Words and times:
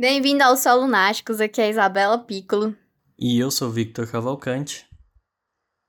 Bem-vindo 0.00 0.44
ao 0.44 0.56
Sol 0.56 0.82
Lunáticos, 0.82 1.40
aqui 1.40 1.60
é 1.60 1.64
a 1.64 1.70
Isabela 1.70 2.16
Piccolo. 2.16 2.72
E 3.18 3.36
eu 3.36 3.50
sou 3.50 3.68
Victor 3.68 4.08
Cavalcante. 4.08 4.86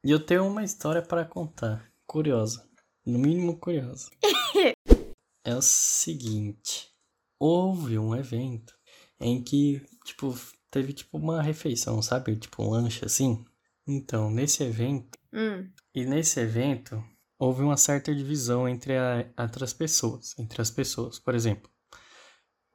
E 0.03 0.09
eu 0.09 0.19
tenho 0.19 0.47
uma 0.47 0.63
história 0.63 0.99
para 0.99 1.23
contar, 1.23 1.87
curiosa, 2.07 2.67
no 3.05 3.19
mínimo 3.19 3.59
curiosa. 3.59 4.09
é 5.45 5.55
o 5.55 5.61
seguinte, 5.61 6.91
houve 7.39 7.99
um 7.99 8.15
evento 8.15 8.73
em 9.21 9.43
que, 9.43 9.85
tipo, 10.03 10.35
teve 10.71 10.91
tipo 10.91 11.15
uma 11.15 11.43
refeição, 11.43 12.01
sabe? 12.01 12.35
Tipo 12.35 12.63
um 12.63 12.71
lanche 12.71 13.05
assim. 13.05 13.45
Então, 13.87 14.31
nesse 14.31 14.63
evento, 14.63 15.19
Hum, 15.31 15.69
e 15.93 16.03
nesse 16.03 16.39
evento, 16.39 16.99
houve 17.37 17.61
uma 17.61 17.77
certa 17.77 18.15
divisão 18.15 18.67
entre, 18.67 18.97
a, 18.97 19.31
entre 19.37 19.63
as 19.63 19.71
pessoas, 19.71 20.33
entre 20.39 20.63
as 20.63 20.71
pessoas. 20.71 21.19
Por 21.19 21.35
exemplo, 21.35 21.69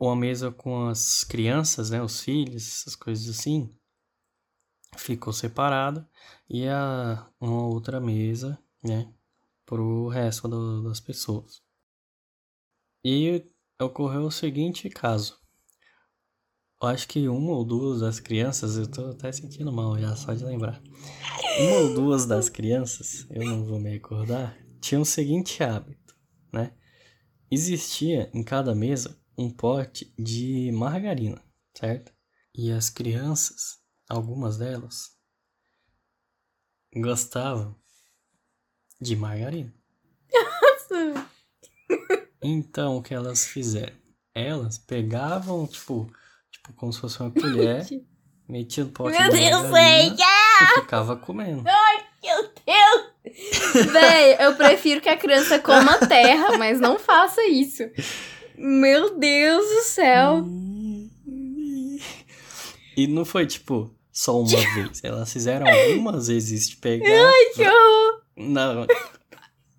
uma 0.06 0.16
mesa 0.16 0.50
com 0.50 0.86
as 0.86 1.24
crianças, 1.24 1.90
né, 1.90 2.02
os 2.02 2.20
filhos, 2.20 2.66
essas 2.66 2.96
coisas 2.96 3.28
assim, 3.28 3.74
ficou 4.96 5.32
separada 5.32 6.08
e 6.48 6.66
a 6.68 7.28
uma 7.40 7.66
outra 7.66 8.00
mesa, 8.00 8.58
né, 8.82 9.12
pro 9.64 10.08
resto 10.08 10.48
do- 10.48 10.82
das 10.82 11.00
pessoas. 11.00 11.62
E 13.04 13.44
ocorreu 13.80 14.22
o 14.22 14.30
seguinte 14.30 14.88
caso. 14.88 15.38
Eu 16.80 16.88
acho 16.88 17.08
que 17.08 17.28
uma 17.28 17.52
ou 17.52 17.64
duas 17.64 18.00
das 18.00 18.20
crianças, 18.20 18.76
eu 18.76 18.86
tô 18.90 19.06
até 19.06 19.32
sentindo 19.32 19.72
mal 19.72 19.98
já 19.98 20.14
só 20.16 20.34
de 20.34 20.44
lembrar. 20.44 20.82
Uma 21.60 21.76
ou 21.76 21.94
duas 21.94 22.26
das 22.26 22.48
crianças, 22.48 23.26
eu 23.30 23.44
não 23.44 23.64
vou 23.64 23.78
me 23.80 23.90
recordar, 23.90 24.58
tinham 24.80 25.02
o 25.02 25.06
seguinte 25.06 25.62
hábito, 25.62 26.14
né? 26.52 26.74
Existia 27.50 28.30
em 28.34 28.42
cada 28.42 28.74
mesa 28.74 29.18
um 29.36 29.50
pote 29.50 30.12
de 30.18 30.70
margarina, 30.72 31.42
certo? 31.76 32.12
E 32.54 32.70
as 32.70 32.88
crianças, 32.88 33.78
algumas 34.08 34.56
delas, 34.56 35.10
gostavam 36.94 37.74
de 39.00 39.16
margarina. 39.16 39.72
Então, 42.42 42.98
o 42.98 43.02
que 43.02 43.14
elas 43.14 43.46
fizeram? 43.46 43.96
Elas 44.34 44.78
pegavam, 44.78 45.66
tipo, 45.66 46.12
tipo 46.50 46.72
como 46.74 46.92
se 46.92 47.00
fosse 47.00 47.20
uma 47.20 47.30
colher, 47.30 47.86
metiam 48.48 48.86
no 48.86 48.92
pote 48.92 49.18
Meu 49.18 49.30
de 49.30 49.38
Deus, 49.38 49.62
margarina 49.62 49.72
véi! 49.72 50.16
e 50.62 50.80
ficava 50.80 51.16
comendo. 51.16 51.62
Meu 52.22 52.42
Deus! 52.66 53.14
Véi, 53.92 54.36
eu 54.38 54.54
prefiro 54.54 55.00
que 55.00 55.08
a 55.08 55.16
criança 55.16 55.58
coma 55.58 55.98
terra, 56.06 56.56
mas 56.58 56.78
não 56.80 56.98
faça 56.98 57.44
isso. 57.46 57.82
Meu 58.56 59.18
Deus 59.18 59.64
do 59.66 59.82
céu. 59.82 60.44
E 62.96 63.06
não 63.06 63.24
foi, 63.24 63.46
tipo, 63.46 63.90
só 64.12 64.40
uma 64.40 64.48
vez. 64.74 65.00
Elas 65.02 65.32
fizeram 65.32 65.66
algumas 65.68 66.28
vezes 66.28 66.68
de 66.68 66.76
pegar 66.76 67.32
Que 67.54 67.62
horror! 67.66 68.20
na, 68.36 68.86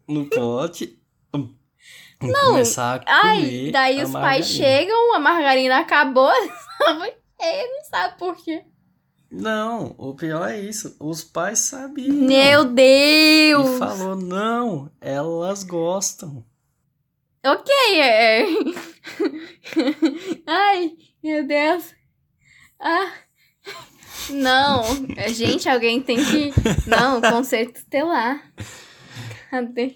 no 0.07 0.25
pote 0.29 0.99
e 1.33 2.31
começar 2.43 2.95
a 2.95 2.99
comer 2.99 3.67
Ai, 3.67 3.69
daí 3.71 4.03
os 4.03 4.11
pais 4.11 4.13
margarina. 4.13 4.43
chegam, 4.43 5.15
a 5.15 5.19
margarina 5.19 5.79
acabou, 5.79 6.31
ele 7.39 7.67
não 7.77 7.83
sabe 7.89 8.17
por 8.17 8.35
quê. 8.37 8.63
Não, 9.31 9.93
o 9.97 10.13
pior 10.15 10.47
é 10.49 10.59
isso. 10.61 10.95
Os 10.99 11.23
pais 11.23 11.59
sabiam. 11.59 12.15
Meu 12.15 12.61
E 12.63 12.67
Deus! 12.69 13.77
falou, 13.79 14.15
não, 14.15 14.89
elas 15.01 15.63
gostam. 15.63 16.45
Ok, 17.45 17.71
é. 18.01 18.43
Ai, 20.47 20.97
meu 21.23 21.45
Deus. 21.45 21.93
Ah. 22.79 23.13
Não, 24.31 24.81
é, 25.15 25.29
gente, 25.29 25.69
alguém 25.69 26.01
tem 26.01 26.17
que. 26.17 26.51
Não, 26.89 27.21
conceito 27.21 27.83
tutelar. 27.83 28.51
Cadê? 29.51 29.95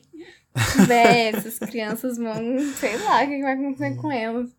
Véi, 0.85 1.29
essas 1.29 1.57
crianças 1.57 2.17
vão. 2.17 2.59
Sei 2.75 2.95
lá 2.99 3.23
o 3.23 3.27
que 3.27 3.41
vai 3.41 3.53
acontecer 3.53 3.95
com 3.95 4.11
elas. 4.11 4.49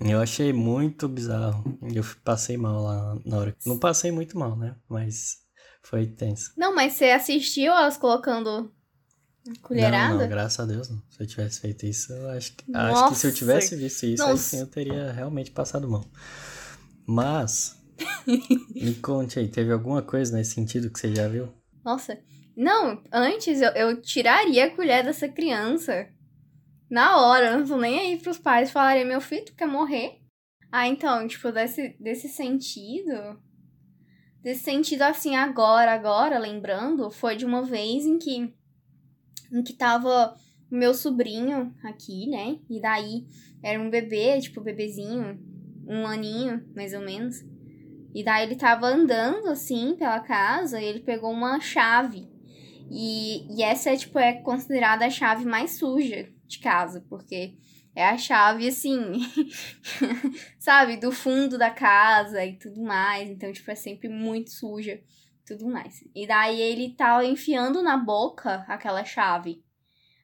Eu 0.00 0.20
achei 0.20 0.52
muito 0.52 1.08
bizarro. 1.08 1.78
Eu 1.94 2.02
passei 2.24 2.56
mal 2.56 2.82
lá 2.82 3.16
na 3.24 3.38
hora. 3.38 3.56
Não 3.64 3.78
passei 3.78 4.10
muito 4.10 4.36
mal, 4.36 4.56
né? 4.56 4.74
Mas 4.88 5.38
foi 5.82 6.06
tenso. 6.08 6.52
Não, 6.56 6.74
mas 6.74 6.94
você 6.94 7.10
assistiu 7.10 7.72
elas 7.72 7.96
colocando 7.96 8.72
colherada? 9.62 10.14
Não, 10.14 10.20
não, 10.20 10.28
graças 10.28 10.60
a 10.60 10.66
Deus 10.66 10.88
não. 10.88 11.02
Se 11.10 11.22
eu 11.22 11.26
tivesse 11.26 11.60
feito 11.60 11.86
isso, 11.86 12.12
eu 12.12 12.30
acho 12.30 12.52
que, 12.54 12.64
acho 12.74 13.08
que 13.08 13.14
se 13.14 13.26
eu 13.26 13.30
Nossa. 13.30 13.38
tivesse 13.38 13.76
visto 13.76 14.06
isso, 14.06 14.22
aí 14.22 14.30
Nossa. 14.30 14.42
sim 14.42 14.60
eu 14.60 14.66
teria 14.66 15.12
realmente 15.12 15.50
passado 15.50 15.88
mal. 15.88 16.04
Mas, 17.06 17.76
me 18.74 18.94
conte 18.96 19.38
aí, 19.38 19.48
teve 19.48 19.72
alguma 19.72 20.02
coisa 20.02 20.36
nesse 20.36 20.54
sentido 20.54 20.90
que 20.90 20.98
você 20.98 21.14
já 21.14 21.28
viu? 21.28 21.48
Nossa. 21.84 22.18
Não, 22.56 23.02
antes 23.12 23.60
eu, 23.60 23.70
eu 23.70 24.00
tiraria 24.02 24.66
a 24.66 24.70
colher 24.74 25.04
dessa 25.04 25.28
criança. 25.28 26.08
Na 26.90 27.18
hora, 27.20 27.50
eu 27.50 27.58
não 27.58 27.66
tô 27.66 27.76
nem 27.76 27.98
aí 27.98 28.18
pros 28.18 28.38
pais. 28.38 28.70
Falaria, 28.70 29.04
meu 29.04 29.20
filho, 29.20 29.44
tu 29.44 29.54
quer 29.54 29.68
morrer? 29.68 30.18
Ah, 30.70 30.86
então, 30.88 31.26
tipo, 31.26 31.50
desse, 31.52 31.96
desse 32.00 32.28
sentido. 32.28 33.40
Desse 34.42 34.64
sentido 34.64 35.02
assim, 35.02 35.36
agora, 35.36 35.92
agora, 35.92 36.38
lembrando, 36.38 37.10
foi 37.10 37.36
de 37.36 37.44
uma 37.44 37.62
vez 37.62 38.04
em 38.04 38.18
que. 38.18 38.54
Em 39.52 39.62
que 39.62 39.72
tava 39.72 40.36
o 40.70 40.74
meu 40.74 40.94
sobrinho 40.94 41.74
aqui, 41.82 42.28
né? 42.28 42.58
E 42.68 42.80
daí 42.80 43.26
era 43.62 43.80
um 43.80 43.90
bebê, 43.90 44.40
tipo, 44.40 44.60
bebezinho, 44.60 45.38
um 45.86 46.06
aninho, 46.06 46.64
mais 46.74 46.92
ou 46.92 47.00
menos. 47.00 47.44
E 48.14 48.24
daí 48.24 48.44
ele 48.44 48.56
tava 48.56 48.86
andando 48.86 49.48
assim 49.48 49.94
pela 49.96 50.20
casa 50.20 50.80
e 50.80 50.84
ele 50.84 51.00
pegou 51.00 51.30
uma 51.30 51.60
chave. 51.60 52.28
E, 52.90 53.46
e 53.54 53.62
essa 53.62 53.90
é, 53.90 53.96
tipo, 53.96 54.18
é 54.18 54.34
considerada 54.34 55.04
a 55.04 55.10
chave 55.10 55.44
mais 55.44 55.78
suja 55.78 56.28
de 56.46 56.58
casa, 56.58 57.04
porque 57.08 57.54
é 57.94 58.08
a 58.08 58.16
chave 58.16 58.68
assim, 58.68 59.20
sabe, 60.58 60.96
do 60.96 61.12
fundo 61.12 61.58
da 61.58 61.70
casa 61.70 62.44
e 62.44 62.56
tudo 62.56 62.80
mais. 62.82 63.28
Então, 63.28 63.52
tipo, 63.52 63.70
é 63.70 63.74
sempre 63.74 64.08
muito 64.08 64.50
suja 64.50 65.00
tudo 65.48 65.66
mais. 65.66 66.04
E 66.14 66.26
daí 66.26 66.60
ele 66.60 66.94
tava 66.94 67.24
enfiando 67.24 67.82
na 67.82 67.96
boca 67.96 68.64
aquela 68.68 69.04
chave. 69.04 69.64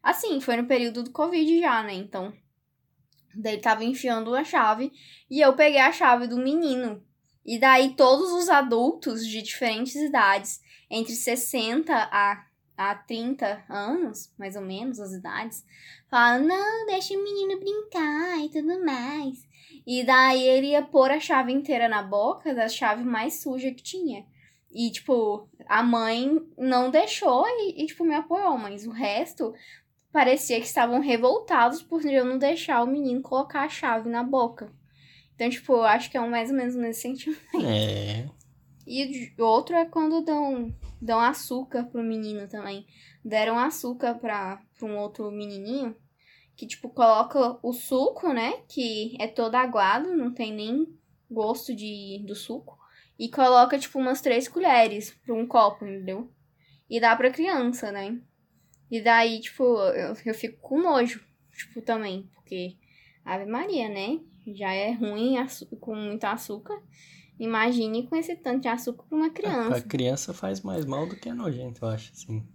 Assim, 0.02 0.40
foi 0.40 0.56
no 0.56 0.66
período 0.66 1.02
do 1.02 1.10
Covid 1.10 1.60
já, 1.60 1.82
né? 1.82 1.94
Então, 1.94 2.32
daí 3.34 3.54
ele 3.54 3.62
tava 3.62 3.84
enfiando 3.84 4.34
a 4.34 4.44
chave 4.44 4.92
e 5.30 5.40
eu 5.40 5.54
peguei 5.54 5.80
a 5.80 5.90
chave 5.90 6.26
do 6.26 6.36
menino. 6.36 7.02
E 7.44 7.58
daí 7.58 7.94
todos 7.94 8.32
os 8.32 8.48
adultos 8.48 9.26
de 9.26 9.42
diferentes 9.42 9.96
idades, 9.96 10.60
entre 10.90 11.14
60 11.14 11.92
a, 11.94 12.46
a 12.76 12.94
30 12.94 13.64
anos, 13.68 14.32
mais 14.38 14.56
ou 14.56 14.62
menos, 14.62 15.00
as 15.00 15.12
idades, 15.12 15.64
falaram, 16.10 16.46
não, 16.46 16.86
deixa 16.86 17.14
o 17.14 17.22
menino 17.22 17.58
brincar 17.58 18.38
e 18.44 18.48
tudo 18.50 18.84
mais. 18.84 19.46
E 19.86 20.04
daí 20.04 20.42
ele 20.42 20.68
ia 20.68 20.82
pôr 20.82 21.10
a 21.10 21.20
chave 21.20 21.52
inteira 21.52 21.88
na 21.88 22.02
boca 22.02 22.54
da 22.54 22.68
chave 22.68 23.04
mais 23.04 23.42
suja 23.42 23.70
que 23.70 23.82
tinha. 23.82 24.24
E, 24.74 24.90
tipo, 24.90 25.48
a 25.68 25.84
mãe 25.84 26.44
não 26.58 26.90
deixou 26.90 27.44
e, 27.46 27.82
e, 27.82 27.86
tipo, 27.86 28.04
me 28.04 28.14
apoiou, 28.14 28.58
mas 28.58 28.84
o 28.84 28.90
resto 28.90 29.54
parecia 30.12 30.60
que 30.60 30.66
estavam 30.66 31.00
revoltados 31.00 31.80
por 31.80 32.04
eu 32.04 32.24
não 32.24 32.38
deixar 32.38 32.82
o 32.82 32.86
menino 32.86 33.22
colocar 33.22 33.62
a 33.62 33.68
chave 33.68 34.10
na 34.10 34.24
boca. 34.24 34.72
Então, 35.34 35.48
tipo, 35.48 35.74
eu 35.74 35.84
acho 35.84 36.10
que 36.10 36.16
é 36.16 36.20
um 36.20 36.28
mais 36.28 36.50
ou 36.50 36.56
menos 36.56 36.74
nesse 36.74 37.02
sentido. 37.02 37.36
É. 37.62 38.28
E 38.86 39.32
o 39.38 39.44
outro 39.44 39.76
é 39.76 39.84
quando 39.84 40.24
dão, 40.24 40.74
dão 41.00 41.20
açúcar 41.20 41.84
pro 41.84 42.02
menino 42.02 42.48
também. 42.48 42.84
Deram 43.24 43.58
açúcar 43.58 44.14
pra, 44.14 44.60
pra 44.76 44.88
um 44.88 44.98
outro 44.98 45.30
menininho. 45.30 45.96
Que, 46.56 46.66
tipo, 46.66 46.88
coloca 46.88 47.58
o 47.62 47.72
suco, 47.72 48.32
né? 48.32 48.54
Que 48.68 49.16
é 49.20 49.26
todo 49.26 49.54
aguado, 49.54 50.16
não 50.16 50.32
tem 50.32 50.52
nem 50.52 50.86
gosto 51.30 51.74
de, 51.74 52.22
do 52.26 52.34
suco. 52.34 52.78
E 53.18 53.28
coloca, 53.30 53.78
tipo, 53.78 53.98
umas 53.98 54.20
três 54.20 54.48
colheres 54.48 55.10
pra 55.24 55.34
um 55.34 55.46
copo, 55.46 55.84
entendeu? 55.86 56.30
E 56.90 57.00
dá 57.00 57.14
pra 57.14 57.30
criança, 57.30 57.92
né? 57.92 58.18
E 58.90 59.00
daí, 59.00 59.40
tipo, 59.40 59.62
eu, 59.62 60.14
eu 60.24 60.34
fico 60.34 60.60
com 60.60 60.80
nojo, 60.80 61.24
tipo, 61.56 61.80
também. 61.80 62.28
Porque, 62.34 62.76
Ave 63.24 63.46
Maria, 63.46 63.88
né? 63.88 64.20
Já 64.54 64.72
é 64.72 64.92
ruim 64.92 65.36
com 65.80 65.94
muito 65.96 66.24
açúcar. 66.24 66.80
Imagine 67.38 68.06
com 68.06 68.14
esse 68.16 68.36
tanto 68.36 68.60
de 68.62 68.68
açúcar 68.68 69.04
pra 69.08 69.16
uma 69.16 69.26
A 69.26 69.30
criança. 69.30 69.80
criança 69.82 70.34
faz 70.34 70.60
mais 70.60 70.84
mal 70.84 71.06
do 71.08 71.16
que 71.16 71.28
é 71.28 71.32
nojento, 71.34 71.84
eu 71.84 71.88
acho, 71.88 72.12
assim. 72.12 72.46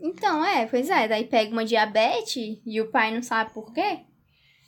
Então, 0.00 0.44
é, 0.44 0.66
pois 0.66 0.90
é. 0.90 1.08
Daí 1.08 1.24
pega 1.24 1.52
uma 1.52 1.64
diabetes 1.64 2.60
e 2.64 2.80
o 2.80 2.90
pai 2.90 3.12
não 3.14 3.22
sabe 3.22 3.52
por 3.52 3.72
quê. 3.72 4.00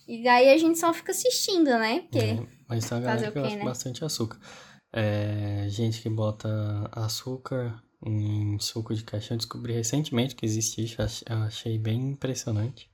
E 0.07 0.23
daí 0.23 0.51
a 0.51 0.59
gente 0.59 0.79
só 0.79 0.93
fica 0.93 1.13
assistindo, 1.13 1.71
né? 1.71 2.01
Porque. 2.01 2.19
É, 2.19 2.47
mas 2.69 2.89
tem 2.89 2.99
uma 2.99 3.05
galera 3.05 3.27
que 3.27 3.33
quê, 3.33 3.41
gosta 3.41 3.59
né? 3.59 3.65
bastante 3.65 4.05
açúcar. 4.05 4.39
É, 4.93 5.67
gente 5.69 6.01
que 6.01 6.09
bota 6.09 6.49
açúcar 6.93 7.83
em 8.05 8.59
suco 8.59 8.95
de 8.95 9.03
caixão. 9.03 9.35
Eu 9.35 9.39
descobri 9.39 9.73
recentemente 9.73 10.35
que 10.35 10.45
existe 10.45 10.85
isso. 10.85 10.97
achei 11.47 11.79
bem 11.79 12.11
impressionante. 12.11 12.91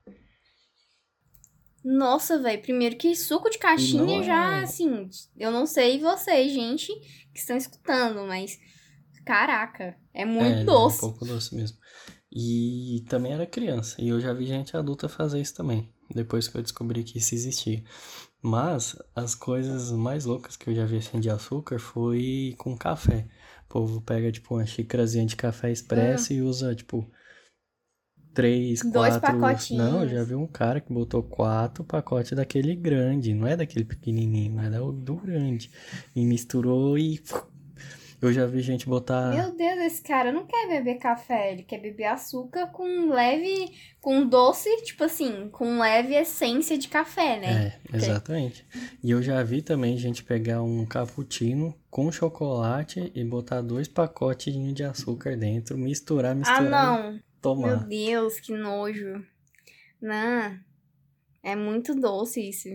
Nossa, 1.85 2.39
velho, 2.39 2.61
primeiro 2.61 2.97
que 2.97 3.15
suco 3.17 3.49
de 3.49 3.59
caixinha 3.59 4.23
já, 4.23 4.59
é... 4.59 4.63
assim, 4.65 5.09
eu 5.37 5.51
não 5.51 5.65
sei 5.67 5.99
vocês, 5.99 6.53
gente, 6.53 6.93
que 7.33 7.39
estão 7.39 7.57
escutando, 7.57 8.27
mas 8.27 8.59
caraca, 9.25 9.97
é 10.13 10.27
muito 10.27 10.61
é, 10.61 10.65
doce. 10.65 11.03
É 11.03 11.07
um 11.07 11.11
pouco 11.11 11.25
doce 11.25 11.55
mesmo. 11.55 11.79
E 12.31 13.03
também 13.09 13.33
era 13.33 13.47
criança, 13.47 13.97
e 13.99 14.09
eu 14.09 14.21
já 14.21 14.33
vi 14.35 14.47
gente 14.47 14.77
adulta 14.77 15.09
fazer 15.09 15.41
isso 15.41 15.55
também, 15.55 15.91
depois 16.15 16.47
que 16.47 16.57
eu 16.57 16.63
descobri 16.63 17.03
que 17.03 17.19
isso 17.19 17.35
existia. 17.35 17.83
Mas 18.43 18.97
as 19.15 19.35
coisas 19.35 19.91
mais 19.93 20.25
loucas 20.25 20.57
que 20.57 20.71
eu 20.71 20.75
já 20.75 20.87
vi 20.87 20.97
assim 20.97 21.21
de 21.21 21.29
açúcar 21.29 21.79
foi 21.79 22.55
com 22.59 22.77
café. 22.77 23.27
O 23.67 23.69
povo 23.69 24.01
pega, 24.01 24.33
tipo, 24.33 24.55
uma 24.55 24.65
xícarazinha 24.65 25.27
de 25.27 25.37
café 25.37 25.71
expresso 25.71 26.33
hum. 26.33 26.37
e 26.37 26.43
usa, 26.43 26.75
tipo, 26.75 27.07
três, 28.33 28.81
Dois 28.81 29.17
quatro. 29.19 29.39
pacotinhos. 29.39 29.85
Não, 29.85 30.09
já 30.09 30.25
vi 30.25 30.35
um 30.35 30.47
cara 30.47 30.81
que 30.81 30.93
botou 30.93 31.23
quatro 31.23 31.85
pacotes 31.85 32.33
daquele 32.33 32.75
grande, 32.75 33.35
não 33.35 33.47
é 33.47 33.57
daquele 33.57 33.85
pequenininho, 33.85 34.61
é 34.61 34.71
do 34.71 35.17
grande. 35.17 35.71
E 36.15 36.25
misturou 36.25 36.99
e. 36.99 37.23
Eu 38.23 38.33
já 38.33 38.45
vi 38.45 38.61
gente 38.61 38.87
botar. 38.87 39.35
Meu 39.35 39.57
Deus, 39.57 39.79
esse 39.79 40.03
cara 40.03 40.31
não 40.31 40.47
quer 40.47 40.69
beber 40.69 40.99
café, 40.99 41.53
ele 41.53 41.63
quer 41.63 41.79
beber 41.79 42.05
açúcar 42.05 42.67
com 42.67 43.09
leve. 43.09 43.73
com 43.99 44.27
doce, 44.27 44.69
tipo 44.83 45.05
assim, 45.05 45.49
com 45.49 45.79
leve 45.79 46.15
essência 46.15 46.77
de 46.77 46.89
café, 46.89 47.41
né? 47.41 47.79
É, 47.93 47.97
exatamente. 47.97 48.67
E 49.03 49.11
eu 49.11 49.23
já 49.23 49.43
vi 49.43 49.63
também 49.63 49.97
gente 49.97 50.23
pegar 50.23 50.63
um 50.63 50.85
cappuccino 50.85 51.75
com 51.91 52.13
chocolate 52.13 53.11
e 53.15 53.25
botar 53.25 53.63
dois 53.63 53.89
pacotes 53.89 54.55
de 54.75 54.85
açúcar 54.85 55.37
dentro, 55.37 55.79
misturar, 55.79 56.37
misturar. 56.37 56.67
Ah, 56.67 56.71
não. 56.71 57.21
Tomar. 57.41 57.69
Meu 57.69 57.89
Deus, 57.89 58.39
que 58.39 58.53
nojo. 58.53 59.25
Não. 60.01 60.59
É 61.43 61.57
muito 61.57 61.95
doce 61.95 62.47
isso. 62.51 62.69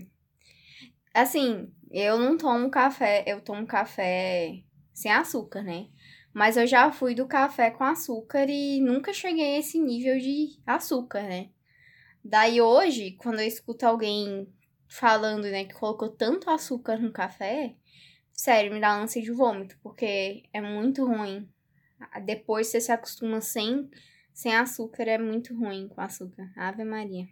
Assim, 1.14 1.72
eu 1.92 2.18
não 2.18 2.36
tomo 2.36 2.70
café, 2.72 3.24
eu 3.28 3.40
tomo 3.42 3.66
café 3.68 4.65
sem 4.96 5.12
açúcar, 5.12 5.62
né? 5.62 5.90
Mas 6.34 6.58
eu 6.58 6.66
já 6.66 6.92
fui 6.92 7.14
do 7.14 7.28
café 7.28 7.70
com 7.70 7.84
açúcar 7.84 8.50
e 8.50 8.82
nunca 8.82 9.14
cheguei 9.14 9.56
a 9.56 9.60
esse 9.60 9.80
nível 9.80 10.18
de 10.18 10.60
açúcar, 10.66 11.24
né? 11.24 11.50
Daí 12.24 12.60
hoje, 12.60 13.12
quando 13.12 13.40
eu 13.40 13.48
escuto 13.48 13.86
alguém 13.86 14.48
falando, 14.88 15.44
né, 15.44 15.66
que 15.66 15.74
colocou 15.76 16.10
tanto 16.10 16.50
açúcar 16.50 16.98
no 16.98 17.12
café, 17.12 17.76
sério, 18.34 18.74
me 18.74 18.80
dá 18.80 18.96
ânsia 18.96 19.22
de 19.22 19.32
vômito, 19.32 19.78
porque 19.84 20.44
é 20.52 20.62
muito 20.62 21.06
ruim. 21.06 21.48
Depois 22.26 22.68
você 22.68 22.82
se 22.82 22.92
acostuma 22.92 23.42
sem 23.42 23.90
sem 24.34 24.54
açúcar 24.54 25.04
é 25.04 25.18
muito 25.18 25.58
ruim 25.58 25.88
com 25.88 26.02
açúcar. 26.02 26.52
Ave 26.58 26.84
Maria. 26.84 27.26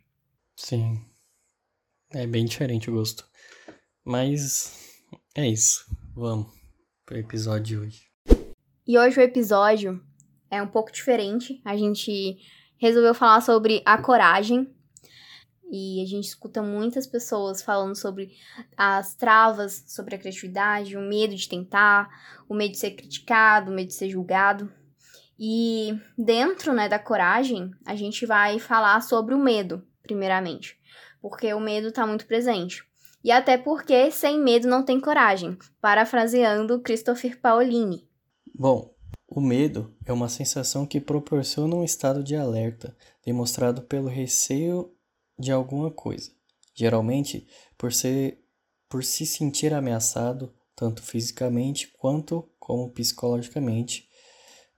Sim. 0.56 1.06
É 2.12 2.26
bem 2.26 2.46
diferente 2.46 2.90
o 2.90 2.94
gosto. 2.94 3.28
Mas 4.06 5.04
é 5.36 5.46
isso. 5.46 5.86
Vamos 6.16 6.63
pro 7.06 7.18
episódio 7.18 7.64
de 7.64 7.78
hoje. 7.78 8.08
E 8.88 8.98
hoje 8.98 9.20
o 9.20 9.24
episódio 9.24 10.02
é 10.50 10.62
um 10.62 10.68
pouco 10.68 10.92
diferente. 10.92 11.62
A 11.64 11.76
gente 11.76 12.38
resolveu 12.78 13.14
falar 13.14 13.42
sobre 13.42 13.82
a 13.86 13.98
coragem. 13.98 14.74
E 15.72 16.04
a 16.04 16.06
gente 16.06 16.26
escuta 16.26 16.62
muitas 16.62 17.08
pessoas 17.08 17.62
falando 17.62 17.96
sobre 17.96 18.38
as 18.78 19.16
travas, 19.16 19.86
sobre 19.88 20.14
a 20.14 20.20
criatividade, 20.20 20.96
o 20.96 21.02
medo 21.02 21.34
de 21.34 21.50
tentar, 21.50 22.10
o 22.48 22.54
medo 22.54 22.74
de 22.74 22.78
ser 22.78 22.92
criticado, 22.92 23.72
o 23.72 23.74
medo 23.74 23.88
de 23.88 23.96
ser 23.96 24.10
julgado. 24.10 24.72
E 25.40 25.98
dentro 26.16 26.74
né, 26.74 26.88
da 26.88 27.00
coragem, 27.00 27.72
a 27.86 27.96
gente 27.96 28.24
vai 28.26 28.60
falar 28.60 29.02
sobre 29.02 29.34
o 29.34 29.40
medo, 29.40 29.84
primeiramente, 30.04 30.78
porque 31.20 31.52
o 31.54 31.60
medo 31.60 31.88
está 31.88 32.06
muito 32.06 32.28
presente. 32.28 32.86
E 33.24 33.32
até 33.32 33.58
porque 33.58 34.12
sem 34.12 34.40
medo 34.40 34.68
não 34.68 34.84
tem 34.84 35.00
coragem, 35.00 35.58
parafraseando 35.80 36.82
Christopher 36.82 37.40
Paolini. 37.40 38.08
Bom, 38.54 38.94
o 39.28 39.40
medo 39.40 39.96
é 40.06 40.12
uma 40.12 40.30
sensação 40.30 40.86
que 40.86 41.00
proporciona 41.00 41.76
um 41.76 41.84
estado 41.84 42.24
de 42.24 42.36
alerta, 42.36 42.96
demonstrado 43.26 43.82
pelo 43.84 44.08
receio 44.08 44.94
de 45.40 45.52
alguma 45.52 45.90
coisa, 45.90 46.32
geralmente 46.76 47.48
por, 47.78 47.94
ser, 47.94 48.44
por 48.90 49.04
se 49.04 49.26
sentir 49.26 49.74
ameaçado, 49.74 50.54
tanto 50.76 51.02
fisicamente 51.02 51.88
quanto 51.98 52.48
como 52.60 52.92
psicologicamente, 52.92 54.08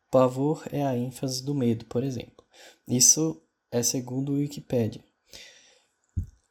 Pavor 0.09 0.63
é 0.71 0.81
a 0.81 0.95
ênfase 0.95 1.43
do 1.43 1.53
medo, 1.53 1.85
por 1.85 2.03
exemplo. 2.03 2.45
Isso 2.87 3.41
é 3.69 3.83
segundo 3.83 4.31
o 4.31 4.35
Wikipedia. 4.35 5.03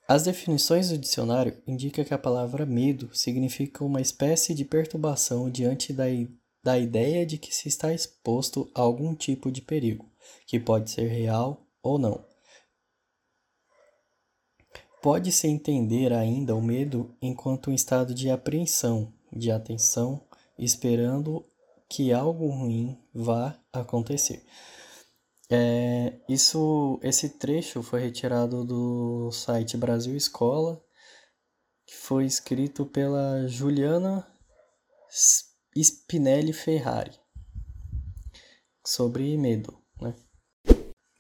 As 0.07 0.25
definições 0.25 0.91
do 0.91 0.99
dicionário 0.99 1.63
indicam 1.67 2.05
que 2.05 2.13
a 2.13 2.19
palavra 2.19 2.67
medo 2.67 3.09
significa 3.15 3.83
uma 3.83 4.03
espécie 4.03 4.55
de 4.55 4.65
perturbação 4.65 5.49
diante 5.49 5.95
da, 5.95 6.05
da 6.63 6.79
ideia 6.79 7.25
de 7.25 7.39
que 7.39 7.55
se 7.55 7.69
está 7.69 7.93
exposto 7.93 8.71
a 8.75 8.83
algum 8.83 9.15
tipo 9.15 9.51
de 9.51 9.63
perigo, 9.63 10.11
que 10.47 10.61
pode 10.61 10.91
ser 10.91 11.09
real 11.09 11.67
ou 11.83 11.99
não. 11.99 12.23
Pode-se 15.01 15.47
entender 15.47 16.13
ainda 16.13 16.55
o 16.55 16.63
medo 16.63 17.15
enquanto 17.21 17.71
um 17.71 17.75
estado 17.75 18.15
de 18.15 18.31
apreensão, 18.31 19.13
de 19.33 19.51
atenção, 19.51 20.23
esperando 20.59 21.45
que 21.89 22.13
algo 22.13 22.49
ruim 22.49 22.99
vá 23.13 23.59
acontecer. 23.73 24.45
É, 25.57 26.13
isso, 26.29 26.99
esse 27.01 27.29
trecho 27.29 27.81
foi 27.81 28.01
retirado 28.01 28.65
do 28.65 29.31
site 29.31 29.77
Brasil 29.77 30.17
Escola, 30.17 30.83
que 31.87 31.95
foi 31.95 32.25
escrito 32.27 32.85
pela 32.85 33.47
Juliana 33.47 34.27
Spinelli 35.77 36.53
Ferrari 36.53 37.13
sobre 38.85 39.37
medo. 39.37 39.79
Né? 40.01 40.13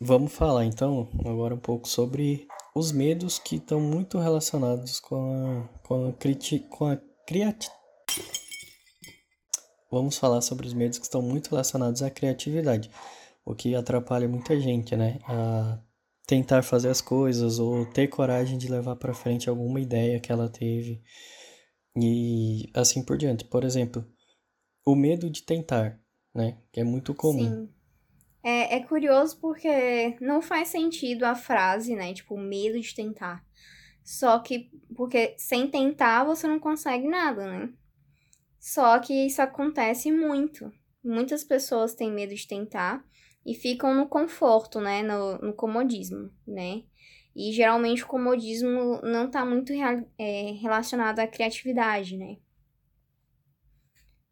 Vamos 0.00 0.32
falar 0.32 0.64
então 0.64 1.08
agora 1.24 1.54
um 1.54 1.60
pouco 1.60 1.86
sobre 1.86 2.48
os 2.74 2.90
medos 2.90 3.38
que 3.38 3.56
estão 3.56 3.80
muito 3.80 4.18
relacionados 4.18 4.98
com 4.98 5.30
a, 5.30 5.78
com 5.86 6.08
a, 6.08 6.12
com 6.70 6.86
a 6.86 6.96
criatividade 7.24 7.84
vamos 9.94 10.18
falar 10.18 10.40
sobre 10.40 10.66
os 10.66 10.74
medos 10.74 10.98
que 10.98 11.04
estão 11.04 11.22
muito 11.22 11.50
relacionados 11.50 12.02
à 12.02 12.10
criatividade, 12.10 12.90
o 13.44 13.54
que 13.54 13.74
atrapalha 13.74 14.28
muita 14.28 14.58
gente, 14.58 14.96
né? 14.96 15.18
A 15.24 15.78
tentar 16.26 16.62
fazer 16.62 16.88
as 16.88 17.00
coisas 17.00 17.58
ou 17.58 17.84
ter 17.86 18.08
coragem 18.08 18.56
de 18.56 18.68
levar 18.68 18.96
para 18.96 19.12
frente 19.12 19.48
alguma 19.48 19.78
ideia 19.78 20.18
que 20.18 20.32
ela 20.32 20.48
teve 20.48 21.02
e 21.96 22.70
assim 22.74 23.04
por 23.04 23.16
diante. 23.16 23.44
Por 23.44 23.62
exemplo, 23.62 24.04
o 24.86 24.94
medo 24.94 25.28
de 25.28 25.42
tentar, 25.42 26.00
né? 26.34 26.58
Que 26.72 26.80
é 26.80 26.84
muito 26.84 27.14
comum. 27.14 27.66
Sim. 27.66 27.68
É, 28.42 28.76
é 28.76 28.80
curioso 28.80 29.38
porque 29.40 30.16
não 30.20 30.42
faz 30.42 30.68
sentido 30.68 31.24
a 31.24 31.34
frase, 31.34 31.94
né? 31.94 32.12
Tipo, 32.12 32.36
medo 32.36 32.78
de 32.80 32.94
tentar. 32.94 33.44
Só 34.02 34.38
que, 34.38 34.70
porque 34.94 35.34
sem 35.38 35.70
tentar 35.70 36.24
você 36.24 36.46
não 36.46 36.58
consegue 36.58 37.08
nada, 37.08 37.46
né? 37.46 37.72
Só 38.58 38.98
que 38.98 39.26
isso 39.26 39.40
acontece 39.40 40.10
muito. 40.12 40.70
Muitas 41.02 41.42
pessoas 41.42 41.94
têm 41.94 42.10
medo 42.10 42.34
de 42.34 42.46
tentar 42.46 43.04
e 43.44 43.54
ficam 43.54 43.94
no 43.94 44.08
conforto, 44.08 44.80
né? 44.80 45.02
No, 45.02 45.38
no 45.38 45.54
comodismo, 45.54 46.30
né? 46.46 46.82
E 47.34 47.52
geralmente 47.52 48.04
o 48.04 48.06
comodismo 48.06 49.00
não 49.02 49.26
está 49.26 49.44
muito 49.44 49.72
é, 49.72 50.52
relacionado 50.52 51.18
à 51.18 51.26
criatividade, 51.26 52.16
né? 52.16 52.36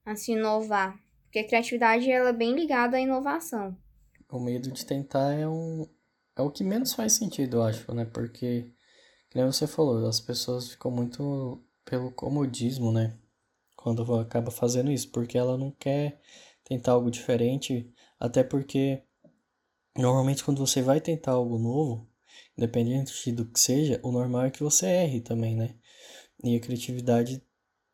A 0.04 0.14
se 0.14 0.33
inovar. 0.33 0.99
Porque 1.25 1.40
a 1.40 1.47
criatividade 1.47 2.11
ela 2.11 2.31
é 2.31 2.33
bem 2.33 2.54
ligada 2.54 2.97
à 2.97 3.00
inovação. 3.00 3.76
O 4.31 4.38
medo 4.38 4.71
de 4.71 4.85
tentar 4.87 5.33
é, 5.33 5.47
um, 5.47 5.87
é 6.37 6.42
o 6.42 6.50
que 6.50 6.64
menos 6.64 6.92
faz 6.92 7.14
sentido, 7.14 7.59
eu 7.59 7.62
acho, 7.62 7.92
né? 7.95 8.04
Porque, 8.04 8.73
como 9.33 9.52
você 9.52 9.66
falou, 9.66 10.07
as 10.07 10.21
pessoas 10.21 10.71
ficam 10.71 10.90
muito 10.90 11.62
pelo 11.85 12.12
comodismo, 12.12 12.92
né? 12.92 13.19
quando 13.83 14.14
acaba 14.14 14.50
fazendo 14.50 14.92
isso, 14.92 15.11
porque 15.11 15.37
ela 15.37 15.59
não 15.59 15.73
quer 15.73 16.21
tentar 16.64 16.92
algo 16.92 17.11
diferente, 17.11 17.91
até 18.22 18.44
porque 18.44 19.02
normalmente 19.98 20.44
quando 20.44 20.64
você 20.64 20.80
vai 20.80 21.00
tentar 21.00 21.32
algo 21.32 21.58
novo, 21.58 22.08
independente 22.56 23.32
do 23.32 23.44
que 23.44 23.58
seja, 23.58 24.00
o 24.00 24.12
normal 24.12 24.44
é 24.44 24.50
que 24.50 24.62
você 24.62 24.86
erre 24.86 25.20
também, 25.20 25.56
né? 25.56 25.74
E 26.44 26.54
a 26.54 26.60
criatividade, 26.60 27.42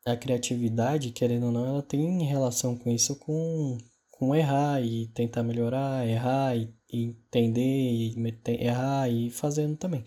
a 0.04 0.14
criatividade, 0.18 1.12
querendo 1.12 1.46
ou 1.46 1.52
não, 1.52 1.66
ela 1.66 1.82
tem 1.82 2.22
relação 2.24 2.76
com 2.76 2.90
isso, 2.90 3.18
com, 3.18 3.78
com 4.10 4.34
errar 4.34 4.82
e 4.82 5.06
tentar 5.08 5.42
melhorar, 5.42 6.06
errar 6.06 6.54
e, 6.54 6.74
e 6.92 7.04
entender 7.04 7.62
e 7.62 8.14
errar 8.60 9.08
e 9.08 9.30
fazendo 9.30 9.78
também. 9.78 10.04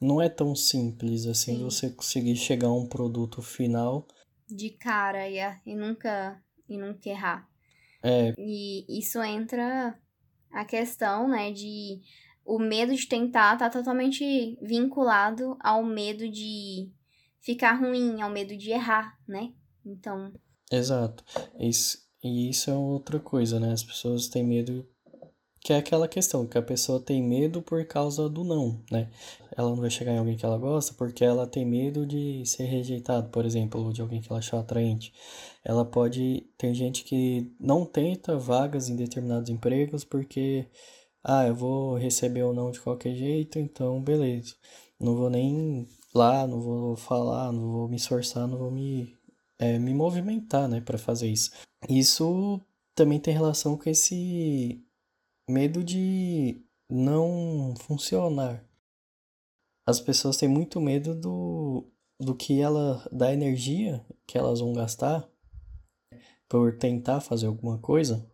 Não 0.00 0.20
é 0.20 0.30
tão 0.30 0.56
simples 0.56 1.26
assim 1.26 1.58
Sim. 1.58 1.64
você 1.64 1.90
conseguir 1.90 2.36
chegar 2.36 2.68
a 2.68 2.74
um 2.74 2.88
produto 2.88 3.42
final 3.42 4.08
de 4.48 4.70
cara 4.70 5.28
e, 5.28 5.38
e 5.66 5.76
nunca 5.76 6.42
e 6.66 6.78
nunca 6.78 7.08
errar. 7.08 7.47
É. 8.02 8.34
E 8.38 8.98
isso 8.98 9.20
entra 9.22 9.98
a 10.50 10.64
questão, 10.64 11.28
né, 11.28 11.52
de 11.52 12.00
o 12.44 12.58
medo 12.58 12.94
de 12.94 13.06
tentar 13.06 13.58
tá 13.58 13.68
totalmente 13.68 14.58
vinculado 14.62 15.56
ao 15.60 15.84
medo 15.84 16.30
de 16.30 16.90
ficar 17.40 17.74
ruim, 17.74 18.22
ao 18.22 18.30
medo 18.30 18.56
de 18.56 18.70
errar, 18.70 19.18
né? 19.28 19.52
Então. 19.84 20.32
Exato. 20.72 21.22
Isso, 21.60 21.98
e 22.24 22.48
isso 22.48 22.70
é 22.70 22.74
outra 22.74 23.20
coisa, 23.20 23.60
né? 23.60 23.72
As 23.72 23.84
pessoas 23.84 24.28
têm 24.28 24.42
medo 24.42 24.88
que 25.60 25.72
é 25.72 25.76
aquela 25.76 26.08
questão 26.08 26.46
que 26.46 26.56
a 26.56 26.62
pessoa 26.62 27.00
tem 27.00 27.22
medo 27.22 27.60
por 27.60 27.84
causa 27.86 28.28
do 28.28 28.44
não, 28.44 28.82
né? 28.90 29.10
Ela 29.58 29.70
não 29.70 29.76
vai 29.76 29.90
chegar 29.90 30.12
em 30.12 30.18
alguém 30.18 30.36
que 30.36 30.46
ela 30.46 30.56
gosta 30.56 30.94
porque 30.94 31.24
ela 31.24 31.44
tem 31.46 31.66
medo 31.66 32.06
de 32.06 32.46
ser 32.46 32.64
rejeitado, 32.66 33.28
por 33.30 33.44
exemplo, 33.44 33.82
ou 33.84 33.92
de 33.92 34.00
alguém 34.00 34.20
que 34.20 34.30
ela 34.30 34.38
achou 34.38 34.58
atraente. 34.58 35.12
Ela 35.64 35.84
pode. 35.84 36.48
Tem 36.56 36.72
gente 36.72 37.02
que 37.04 37.52
não 37.58 37.84
tenta 37.84 38.38
vagas 38.38 38.88
em 38.88 38.96
determinados 38.96 39.50
empregos 39.50 40.04
porque. 40.04 40.68
Ah, 41.24 41.46
eu 41.46 41.54
vou 41.54 41.96
receber 41.96 42.42
ou 42.44 42.54
não 42.54 42.70
de 42.70 42.80
qualquer 42.80 43.14
jeito, 43.14 43.58
então 43.58 44.00
beleza. 44.02 44.54
Não 45.00 45.16
vou 45.16 45.30
nem 45.30 45.86
lá, 46.14 46.46
não 46.46 46.60
vou 46.60 46.96
falar, 46.96 47.52
não 47.52 47.72
vou 47.72 47.88
me 47.88 47.96
esforçar, 47.96 48.46
não 48.46 48.58
vou 48.58 48.70
me, 48.70 49.14
é, 49.58 49.78
me 49.78 49.94
movimentar, 49.94 50.68
né, 50.68 50.80
para 50.80 50.98
fazer 50.98 51.28
isso. 51.28 51.50
Isso 51.88 52.60
também 52.94 53.20
tem 53.20 53.34
relação 53.34 53.76
com 53.76 53.90
esse 53.90 54.84
medo 55.48 55.84
de 55.84 56.62
não 56.90 57.74
funcionar. 57.80 58.67
As 59.88 59.98
pessoas 59.98 60.36
têm 60.36 60.50
muito 60.50 60.82
medo 60.82 61.14
do, 61.14 61.90
do 62.20 62.34
que 62.34 62.60
ela, 62.60 63.08
da 63.10 63.32
energia 63.32 64.04
que 64.26 64.36
elas 64.36 64.60
vão 64.60 64.74
gastar 64.74 65.26
por 66.46 66.76
tentar 66.76 67.22
fazer 67.22 67.46
alguma 67.46 67.78
coisa, 67.78 68.30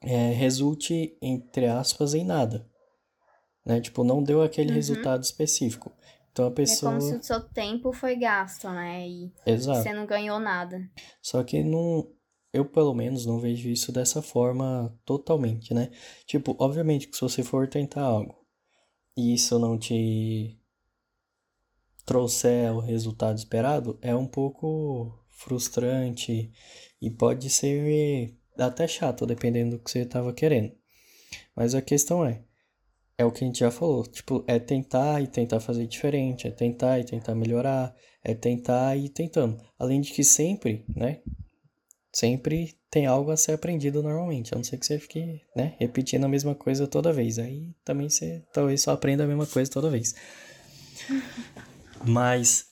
é, 0.00 0.30
resulte, 0.30 1.18
entre 1.20 1.66
aspas, 1.66 2.14
em 2.14 2.24
nada. 2.24 2.70
Né? 3.66 3.80
Tipo, 3.80 4.04
não 4.04 4.22
deu 4.22 4.42
aquele 4.42 4.68
uhum. 4.68 4.76
resultado 4.76 5.24
específico. 5.24 5.90
Então 6.30 6.46
a 6.46 6.52
pessoa. 6.52 6.92
É 6.92 6.98
como 6.98 7.10
se 7.10 7.16
o 7.16 7.22
seu 7.24 7.40
tempo 7.40 7.92
foi 7.92 8.14
gasto, 8.14 8.68
né? 8.68 9.08
E 9.08 9.32
Exato. 9.44 9.82
você 9.82 9.92
não 9.92 10.06
ganhou 10.06 10.38
nada. 10.38 10.88
Só 11.20 11.42
que 11.42 11.64
não, 11.64 12.08
eu, 12.52 12.64
pelo 12.64 12.94
menos, 12.94 13.26
não 13.26 13.40
vejo 13.40 13.68
isso 13.68 13.90
dessa 13.90 14.22
forma 14.22 14.96
totalmente, 15.04 15.74
né? 15.74 15.90
Tipo, 16.26 16.54
obviamente 16.60 17.08
que 17.08 17.16
se 17.16 17.22
você 17.22 17.42
for 17.42 17.66
tentar 17.66 18.02
algo 18.02 18.41
e 19.16 19.34
isso 19.34 19.58
não 19.58 19.78
te 19.78 20.58
trouxer 22.04 22.72
o 22.72 22.80
resultado 22.80 23.38
esperado, 23.38 23.98
é 24.02 24.14
um 24.14 24.26
pouco 24.26 25.18
frustrante 25.28 26.52
e 27.00 27.10
pode 27.10 27.48
ser 27.50 28.34
até 28.58 28.86
chato, 28.86 29.26
dependendo 29.26 29.76
do 29.76 29.82
que 29.82 29.90
você 29.90 30.00
estava 30.00 30.32
querendo. 30.32 30.72
Mas 31.54 31.74
a 31.74 31.82
questão 31.82 32.24
é, 32.24 32.42
é 33.16 33.24
o 33.24 33.32
que 33.32 33.44
a 33.44 33.46
gente 33.46 33.60
já 33.60 33.70
falou, 33.70 34.04
tipo, 34.06 34.44
é 34.46 34.58
tentar 34.58 35.20
e 35.22 35.26
tentar 35.26 35.60
fazer 35.60 35.86
diferente, 35.86 36.46
é 36.46 36.50
tentar 36.50 36.98
e 36.98 37.04
tentar 37.04 37.34
melhorar, 37.34 37.94
é 38.22 38.34
tentar 38.34 38.96
e 38.96 39.08
tentando. 39.08 39.62
Além 39.78 40.00
de 40.00 40.12
que 40.12 40.24
sempre, 40.24 40.84
né, 40.88 41.20
sempre 42.12 42.76
tem 42.90 43.06
algo 43.06 43.30
a 43.30 43.36
ser 43.36 43.52
aprendido 43.52 44.02
normalmente, 44.02 44.52
a 44.52 44.56
não 44.56 44.64
ser 44.64 44.76
que 44.78 44.86
você 44.86 44.98
fique, 44.98 45.40
né, 45.56 45.74
repetindo 45.78 46.24
a 46.24 46.28
mesma 46.28 46.54
coisa 46.54 46.86
toda 46.86 47.12
vez. 47.12 47.38
Aí 47.38 47.74
também 47.84 48.08
você 48.08 48.44
talvez 48.52 48.82
só 48.82 48.92
aprenda 48.92 49.24
a 49.24 49.26
mesma 49.26 49.46
coisa 49.46 49.70
toda 49.70 49.90
vez. 49.90 50.14
Mas 52.06 52.66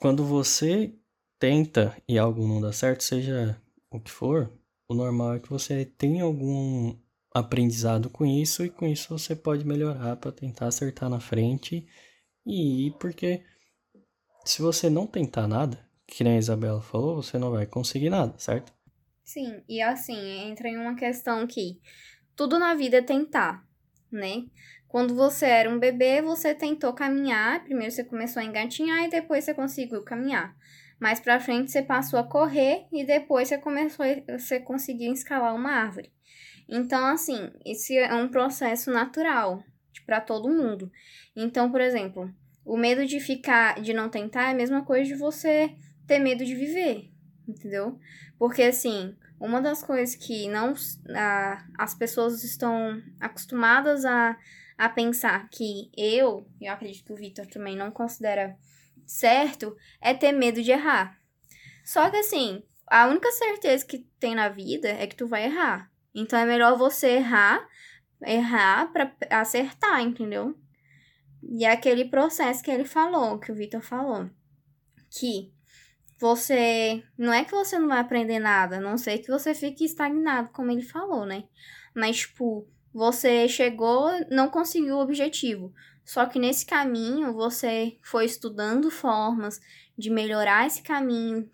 quando 0.00 0.24
você 0.24 0.94
tenta 1.38 1.96
e 2.08 2.18
algo 2.18 2.46
não 2.46 2.60
dá 2.60 2.72
certo, 2.72 3.02
seja 3.02 3.60
o 3.90 3.98
que 3.98 4.10
for, 4.10 4.52
o 4.88 4.94
normal 4.94 5.34
é 5.34 5.40
que 5.40 5.50
você 5.50 5.84
tenha 5.84 6.22
algum 6.22 6.96
aprendizado 7.34 8.08
com 8.08 8.24
isso 8.24 8.64
e 8.64 8.70
com 8.70 8.86
isso 8.86 9.18
você 9.18 9.34
pode 9.34 9.66
melhorar 9.66 10.16
para 10.16 10.32
tentar 10.32 10.68
acertar 10.68 11.10
na 11.10 11.20
frente 11.20 11.86
e 12.46 12.86
ir, 12.86 12.92
porque 12.98 13.42
se 14.44 14.62
você 14.62 14.88
não 14.88 15.06
tentar 15.06 15.48
nada, 15.48 15.84
que 16.06 16.22
nem 16.22 16.36
a 16.36 16.38
Isabela 16.38 16.80
falou, 16.80 17.16
você 17.16 17.36
não 17.36 17.50
vai 17.50 17.66
conseguir 17.66 18.10
nada, 18.10 18.34
certo? 18.38 18.72
Sim, 19.26 19.60
e 19.68 19.82
assim, 19.82 20.16
entra 20.48 20.68
em 20.68 20.76
uma 20.76 20.94
questão 20.94 21.48
que 21.48 21.80
tudo 22.36 22.60
na 22.60 22.74
vida 22.74 22.98
é 22.98 23.02
tentar, 23.02 23.66
né? 24.10 24.46
Quando 24.86 25.16
você 25.16 25.46
era 25.46 25.68
um 25.68 25.80
bebê, 25.80 26.22
você 26.22 26.54
tentou 26.54 26.92
caminhar, 26.92 27.64
primeiro 27.64 27.92
você 27.92 28.04
começou 28.04 28.40
a 28.40 28.44
engatinhar 28.44 29.04
e 29.04 29.10
depois 29.10 29.44
você 29.44 29.52
conseguiu 29.52 30.04
caminhar. 30.04 30.56
Mais 31.00 31.18
pra 31.18 31.40
frente 31.40 31.72
você 31.72 31.82
passou 31.82 32.20
a 32.20 32.24
correr 32.24 32.86
e 32.92 33.04
depois 33.04 33.48
você 33.48 33.58
começou, 33.58 34.06
você 34.38 34.60
conseguiu 34.60 35.12
escalar 35.12 35.56
uma 35.56 35.72
árvore. 35.72 36.12
Então, 36.68 37.04
assim, 37.04 37.50
esse 37.64 37.98
é 37.98 38.14
um 38.14 38.28
processo 38.28 38.92
natural 38.92 39.60
para 40.06 40.20
todo 40.20 40.48
mundo. 40.48 40.88
Então, 41.34 41.72
por 41.72 41.80
exemplo, 41.80 42.32
o 42.64 42.76
medo 42.76 43.04
de 43.04 43.18
ficar, 43.18 43.82
de 43.82 43.92
não 43.92 44.08
tentar 44.08 44.44
é 44.44 44.52
a 44.52 44.54
mesma 44.54 44.84
coisa 44.84 45.04
de 45.04 45.16
você 45.16 45.74
ter 46.06 46.20
medo 46.20 46.44
de 46.44 46.54
viver, 46.54 47.10
entendeu? 47.48 47.98
Porque, 48.38 48.62
assim, 48.62 49.16
uma 49.40 49.60
das 49.60 49.82
coisas 49.82 50.14
que 50.14 50.48
não 50.48 50.74
a, 51.14 51.64
as 51.78 51.94
pessoas 51.94 52.42
estão 52.44 53.02
acostumadas 53.20 54.04
a, 54.04 54.36
a 54.76 54.88
pensar 54.88 55.48
que 55.48 55.90
eu, 55.96 56.46
eu 56.60 56.72
acredito 56.72 57.04
que 57.04 57.12
o 57.12 57.16
Victor 57.16 57.46
também 57.46 57.76
não 57.76 57.90
considera 57.90 58.56
certo, 59.06 59.76
é 60.00 60.12
ter 60.14 60.32
medo 60.32 60.62
de 60.62 60.70
errar. 60.70 61.18
Só 61.84 62.10
que, 62.10 62.16
assim, 62.16 62.62
a 62.88 63.06
única 63.06 63.30
certeza 63.32 63.86
que 63.86 63.98
tem 64.18 64.34
na 64.34 64.48
vida 64.48 64.88
é 64.88 65.06
que 65.06 65.16
tu 65.16 65.26
vai 65.26 65.44
errar. 65.44 65.90
Então, 66.14 66.38
é 66.38 66.44
melhor 66.44 66.76
você 66.76 67.16
errar, 67.16 67.66
errar 68.22 68.92
para 68.92 69.14
acertar, 69.30 70.00
entendeu? 70.00 70.58
E 71.42 71.64
é 71.64 71.70
aquele 71.70 72.06
processo 72.06 72.62
que 72.62 72.70
ele 72.70 72.84
falou, 72.84 73.38
que 73.38 73.52
o 73.52 73.54
Victor 73.54 73.82
falou, 73.82 74.28
que 75.10 75.52
você. 76.18 77.02
Não 77.16 77.32
é 77.32 77.44
que 77.44 77.52
você 77.52 77.78
não 77.78 77.88
vai 77.88 77.98
aprender 78.00 78.38
nada, 78.38 78.76
a 78.76 78.80
não 78.80 78.96
sei 78.96 79.18
que 79.18 79.30
você 79.30 79.54
fique 79.54 79.84
estagnado, 79.84 80.50
como 80.50 80.70
ele 80.70 80.82
falou, 80.82 81.26
né? 81.26 81.44
Mas, 81.94 82.18
tipo, 82.18 82.66
você 82.92 83.48
chegou, 83.48 84.10
não 84.30 84.48
conseguiu 84.48 84.96
o 84.96 85.02
objetivo. 85.02 85.72
Só 86.04 86.24
que 86.24 86.38
nesse 86.38 86.64
caminho 86.64 87.32
você 87.32 87.98
foi 88.00 88.26
estudando 88.26 88.90
formas 88.90 89.60
de 89.98 90.08
melhorar 90.08 90.66
esse 90.66 90.82
caminho, 90.82 91.50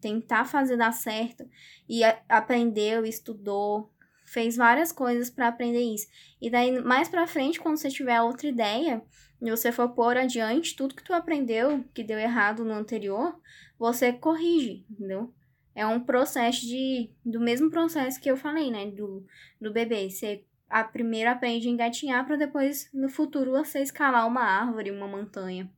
tentar 0.00 0.44
fazer 0.44 0.76
dar 0.76 0.92
certo, 0.92 1.48
e 1.88 2.02
aprendeu, 2.28 3.06
estudou, 3.06 3.90
fez 4.26 4.56
várias 4.56 4.92
coisas 4.92 5.30
para 5.30 5.48
aprender 5.48 5.80
isso. 5.80 6.08
E 6.40 6.50
daí, 6.50 6.78
mais 6.82 7.08
pra 7.08 7.26
frente, 7.26 7.60
quando 7.60 7.78
você 7.78 7.88
tiver 7.88 8.20
outra 8.20 8.48
ideia, 8.48 9.02
e 9.40 9.50
você 9.50 9.70
for 9.70 9.88
pôr 9.90 10.16
adiante 10.16 10.76
tudo 10.76 10.94
que 10.94 11.04
tu 11.04 11.12
aprendeu, 11.12 11.84
que 11.94 12.02
deu 12.02 12.18
errado 12.18 12.64
no 12.64 12.74
anterior, 12.74 13.38
você 13.78 14.12
corrige, 14.12 14.84
entendeu? 14.90 15.32
É 15.74 15.86
um 15.86 16.00
processo 16.00 16.62
de. 16.62 17.10
do 17.24 17.40
mesmo 17.40 17.70
processo 17.70 18.20
que 18.20 18.30
eu 18.30 18.36
falei, 18.36 18.70
né? 18.70 18.90
Do, 18.90 19.26
do 19.60 19.72
bebê. 19.72 20.08
Você 20.08 20.44
a 20.68 20.82
primeiro 20.82 21.30
aprende 21.30 21.68
a 21.68 21.70
engatinhar 21.70 22.26
para 22.26 22.36
depois, 22.36 22.88
no 22.92 23.08
futuro, 23.08 23.52
você 23.52 23.80
escalar 23.80 24.26
uma 24.26 24.42
árvore, 24.42 24.90
uma 24.90 25.06
montanha. 25.06 25.70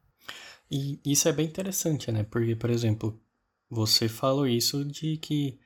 E 0.70 1.00
isso 1.04 1.28
é 1.28 1.32
bem 1.32 1.46
interessante, 1.46 2.10
né? 2.10 2.24
Porque, 2.24 2.56
por 2.56 2.70
exemplo, 2.70 3.20
você 3.70 4.08
falou 4.08 4.46
isso 4.46 4.84
de 4.84 5.16
que 5.18 5.58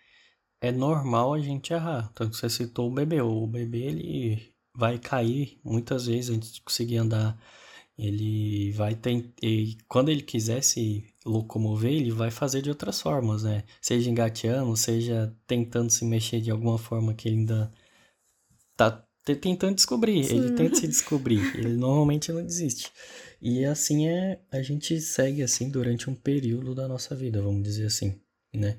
é 0.60 0.72
normal 0.72 1.34
a 1.34 1.40
gente 1.40 1.72
errar. 1.72 2.10
Tanto 2.14 2.32
que 2.32 2.36
você 2.36 2.50
citou 2.50 2.90
o 2.90 2.94
bebê. 2.94 3.20
O 3.20 3.46
bebê, 3.46 3.82
ele 3.82 4.54
vai 4.74 4.98
cair 4.98 5.58
muitas 5.64 6.06
vezes 6.06 6.30
antes 6.30 6.52
de 6.52 6.62
conseguir 6.62 6.98
andar. 6.98 7.38
Ele 7.98 8.72
vai 8.72 8.94
ter. 8.94 9.32
E 9.42 9.76
quando 9.88 10.08
ele 10.08 10.22
quiser 10.22 10.62
se 10.62 11.11
locomover, 11.24 11.92
ele 11.92 12.10
vai 12.10 12.30
fazer 12.30 12.62
de 12.62 12.68
outras 12.68 13.00
formas, 13.00 13.42
né? 13.42 13.64
Seja 13.80 14.10
engateando, 14.10 14.76
seja 14.76 15.34
tentando 15.46 15.90
se 15.90 16.04
mexer 16.04 16.40
de 16.40 16.50
alguma 16.50 16.78
forma 16.78 17.14
que 17.14 17.28
ele 17.28 17.38
ainda 17.38 17.70
tá 18.76 19.06
tentando 19.24 19.74
descobrir. 19.74 20.24
Sim. 20.24 20.38
Ele 20.38 20.52
tenta 20.52 20.76
se 20.76 20.88
descobrir. 20.88 21.40
Ele 21.56 21.76
normalmente 21.76 22.32
não 22.32 22.44
desiste. 22.44 22.90
E 23.40 23.64
assim 23.64 24.08
é, 24.08 24.40
a 24.50 24.62
gente 24.62 25.00
segue 25.00 25.42
assim 25.42 25.70
durante 25.70 26.10
um 26.10 26.14
período 26.14 26.74
da 26.74 26.88
nossa 26.88 27.14
vida, 27.14 27.40
vamos 27.40 27.62
dizer 27.62 27.86
assim, 27.86 28.20
né? 28.54 28.78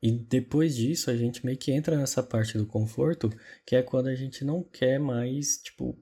E 0.00 0.12
depois 0.12 0.76
disso, 0.76 1.10
a 1.10 1.16
gente 1.16 1.44
meio 1.44 1.58
que 1.58 1.72
entra 1.72 1.96
nessa 1.96 2.22
parte 2.22 2.56
do 2.56 2.66
conforto, 2.66 3.28
que 3.66 3.74
é 3.74 3.82
quando 3.82 4.06
a 4.06 4.14
gente 4.14 4.44
não 4.44 4.62
quer 4.62 4.98
mais, 5.00 5.58
tipo, 5.58 5.98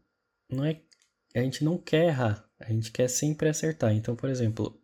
não 0.51 0.65
é 0.65 0.83
a 1.35 1.41
gente 1.41 1.63
não 1.65 1.77
quer 1.77 2.07
errar, 2.07 2.49
a 2.59 2.73
gente 2.73 2.91
quer 2.91 3.09
sempre 3.09 3.49
acertar. 3.49 3.95
Então, 3.95 4.17
por 4.17 4.31
exemplo, 4.31 4.81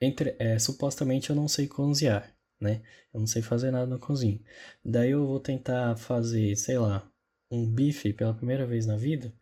entre, 0.00 0.36
é, 0.38 0.58
supostamente 0.58 1.30
eu 1.30 1.36
não 1.36 1.48
sei 1.48 1.66
cozinhar, 1.66 2.34
né? 2.60 2.82
Eu 3.12 3.20
não 3.20 3.26
sei 3.26 3.42
fazer 3.42 3.70
nada 3.70 3.86
na 3.86 3.98
cozinha. 3.98 4.40
Daí 4.84 5.10
eu 5.10 5.26
vou 5.26 5.40
tentar 5.40 5.96
fazer, 5.96 6.54
sei 6.56 6.78
lá, 6.78 7.10
um 7.50 7.68
bife 7.68 8.12
pela 8.12 8.34
primeira 8.34 8.66
vez 8.66 8.86
na 8.86 8.96
vida 8.96 9.32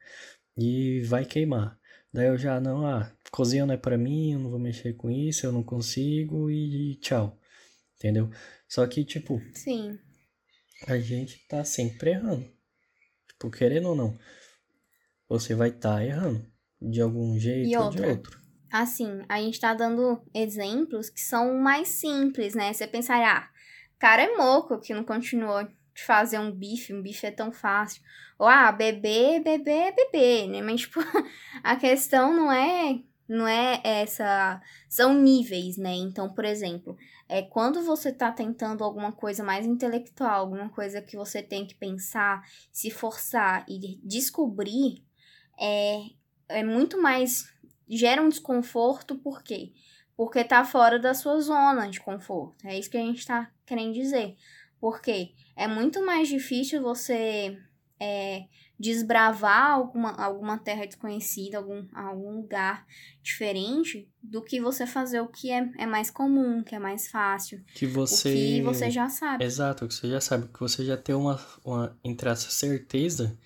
e 0.57 1.01
vai 1.03 1.25
queimar. 1.25 1.79
Daí 2.13 2.29
eu 2.29 2.39
já 2.39 2.61
não, 2.61 2.87
ah, 2.87 3.13
cozinha 3.31 3.67
não 3.67 3.75
é 3.75 3.77
para 3.77 3.99
mim, 3.99 4.33
eu 4.33 4.39
não 4.39 4.51
vou 4.51 4.59
mexer 4.59 4.95
com 4.95 5.11
isso, 5.11 5.45
eu 5.45 5.53
não 5.53 5.63
consigo 5.63 6.51
e 6.51 6.97
tchau. 6.97 7.39
Entendeu? 7.97 8.31
Só 8.69 8.87
que 8.87 9.05
tipo, 9.05 9.41
sim. 9.53 9.99
A 10.87 10.99
gente 10.99 11.47
tá 11.49 11.65
sempre 11.65 12.11
errando. 12.11 12.51
Tipo, 13.29 13.51
querendo 13.51 13.89
ou 13.89 13.97
não. 13.97 14.19
você 15.29 15.55
vai 15.55 15.71
estar 15.71 15.97
tá 15.97 16.05
errando 16.05 16.47
de 16.81 17.01
algum 17.01 17.39
jeito 17.39 17.69
e 17.69 17.77
ou 17.77 17.91
de 17.91 18.03
outro. 18.03 18.46
Assim, 18.71 19.23
a 19.29 19.41
gente 19.41 19.61
tá 19.61 19.75
dando 19.75 20.21
exemplos 20.35 21.09
que 21.09 21.21
são 21.21 21.59
mais 21.59 21.89
simples, 21.89 22.55
né? 22.55 22.73
Você 22.73 22.87
pensar, 22.87 23.23
ah, 23.23 23.49
cara 23.99 24.23
é 24.23 24.37
moco 24.37 24.81
que 24.81 24.95
não 24.95 25.05
continuou 25.05 25.65
de 25.65 26.03
fazer 26.05 26.39
um 26.39 26.51
bife, 26.51 26.93
um 26.93 27.03
bife 27.03 27.27
é 27.27 27.31
tão 27.31 27.53
fácil. 27.53 28.03
Ou, 28.39 28.47
ah, 28.47 28.71
bebê, 28.73 29.41
bebê, 29.41 29.93
bebê, 29.93 30.47
né? 30.47 30.63
Mas, 30.63 30.83
tipo, 30.83 31.01
a 31.63 31.77
questão 31.77 32.35
não 32.35 32.53
é 32.53 33.01
não 33.29 33.47
é 33.47 33.81
essa. 33.83 34.61
São 34.89 35.15
níveis, 35.15 35.77
né? 35.77 35.95
Então, 35.95 36.33
por 36.33 36.45
exemplo, 36.45 36.97
é 37.29 37.43
quando 37.43 37.83
você 37.83 38.13
tá 38.13 38.31
tentando 38.31 38.85
alguma 38.85 39.13
coisa 39.13 39.43
mais 39.43 39.67
intelectual, 39.67 40.41
alguma 40.41 40.69
coisa 40.69 41.03
que 41.03 41.17
você 41.17 41.43
tem 41.43 41.67
que 41.67 41.75
pensar, 41.75 42.43
se 42.73 42.91
forçar 42.91 43.65
e 43.69 43.99
descobrir, 44.03 45.03
é, 45.59 45.99
é 46.49 46.65
muito 46.65 47.01
mais. 47.01 47.53
Gera 47.89 48.23
um 48.23 48.29
desconforto, 48.29 49.17
por 49.17 49.43
quê? 49.43 49.73
Porque 50.17 50.43
tá 50.43 50.65
fora 50.65 50.99
da 50.99 51.15
sua 51.15 51.41
zona 51.41 51.89
de 51.89 52.01
conforto. 52.01 52.67
É 52.67 52.79
isso 52.79 52.91
que 52.91 52.97
a 52.97 53.01
gente 53.01 53.27
tá 53.27 53.51
querendo 53.67 53.93
dizer. 53.93 54.37
Porque 54.81 55.33
é 55.55 55.67
muito 55.67 56.05
mais 56.05 56.29
difícil 56.29 56.83
você 56.83 57.59
é, 58.01 58.45
desbravar 58.79 59.71
alguma, 59.71 60.11
alguma 60.13 60.59
terra 60.59 60.87
desconhecida, 60.87 61.59
algum, 61.59 61.87
algum 61.95 62.37
lugar 62.37 62.87
diferente, 63.23 64.09
do 64.23 64.43
que 64.43 64.61
você 64.61 64.87
fazer 64.87 65.21
o 65.21 65.29
que 65.29 65.51
é, 65.51 65.69
é 65.79 65.87
mais 65.87 66.11
comum, 66.11 66.63
que 66.63 66.75
é 66.75 66.79
mais 66.79 67.09
fácil. 67.09 67.63
Que 67.75 67.87
você. 67.87 68.29
O 68.29 68.33
que 68.33 68.63
você 68.63 68.91
já 68.91 69.09
sabe. 69.09 69.45
Exato, 69.45 69.89
que 69.89 69.95
você 69.95 70.09
já 70.09 70.21
sabe, 70.21 70.49
que 70.49 70.61
você 70.61 70.85
já 70.85 70.97
tem 70.97 71.15
uma, 71.15 71.41
uma 71.65 71.99
entre 72.05 72.29
essa 72.29 72.51
certeza 72.51 73.39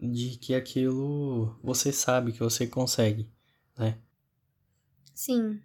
de 0.00 0.36
que 0.38 0.54
aquilo 0.54 1.58
você 1.62 1.92
sabe 1.92 2.32
que 2.32 2.40
você 2.40 2.66
consegue, 2.66 3.30
né? 3.76 3.98
Sim. 5.14 5.60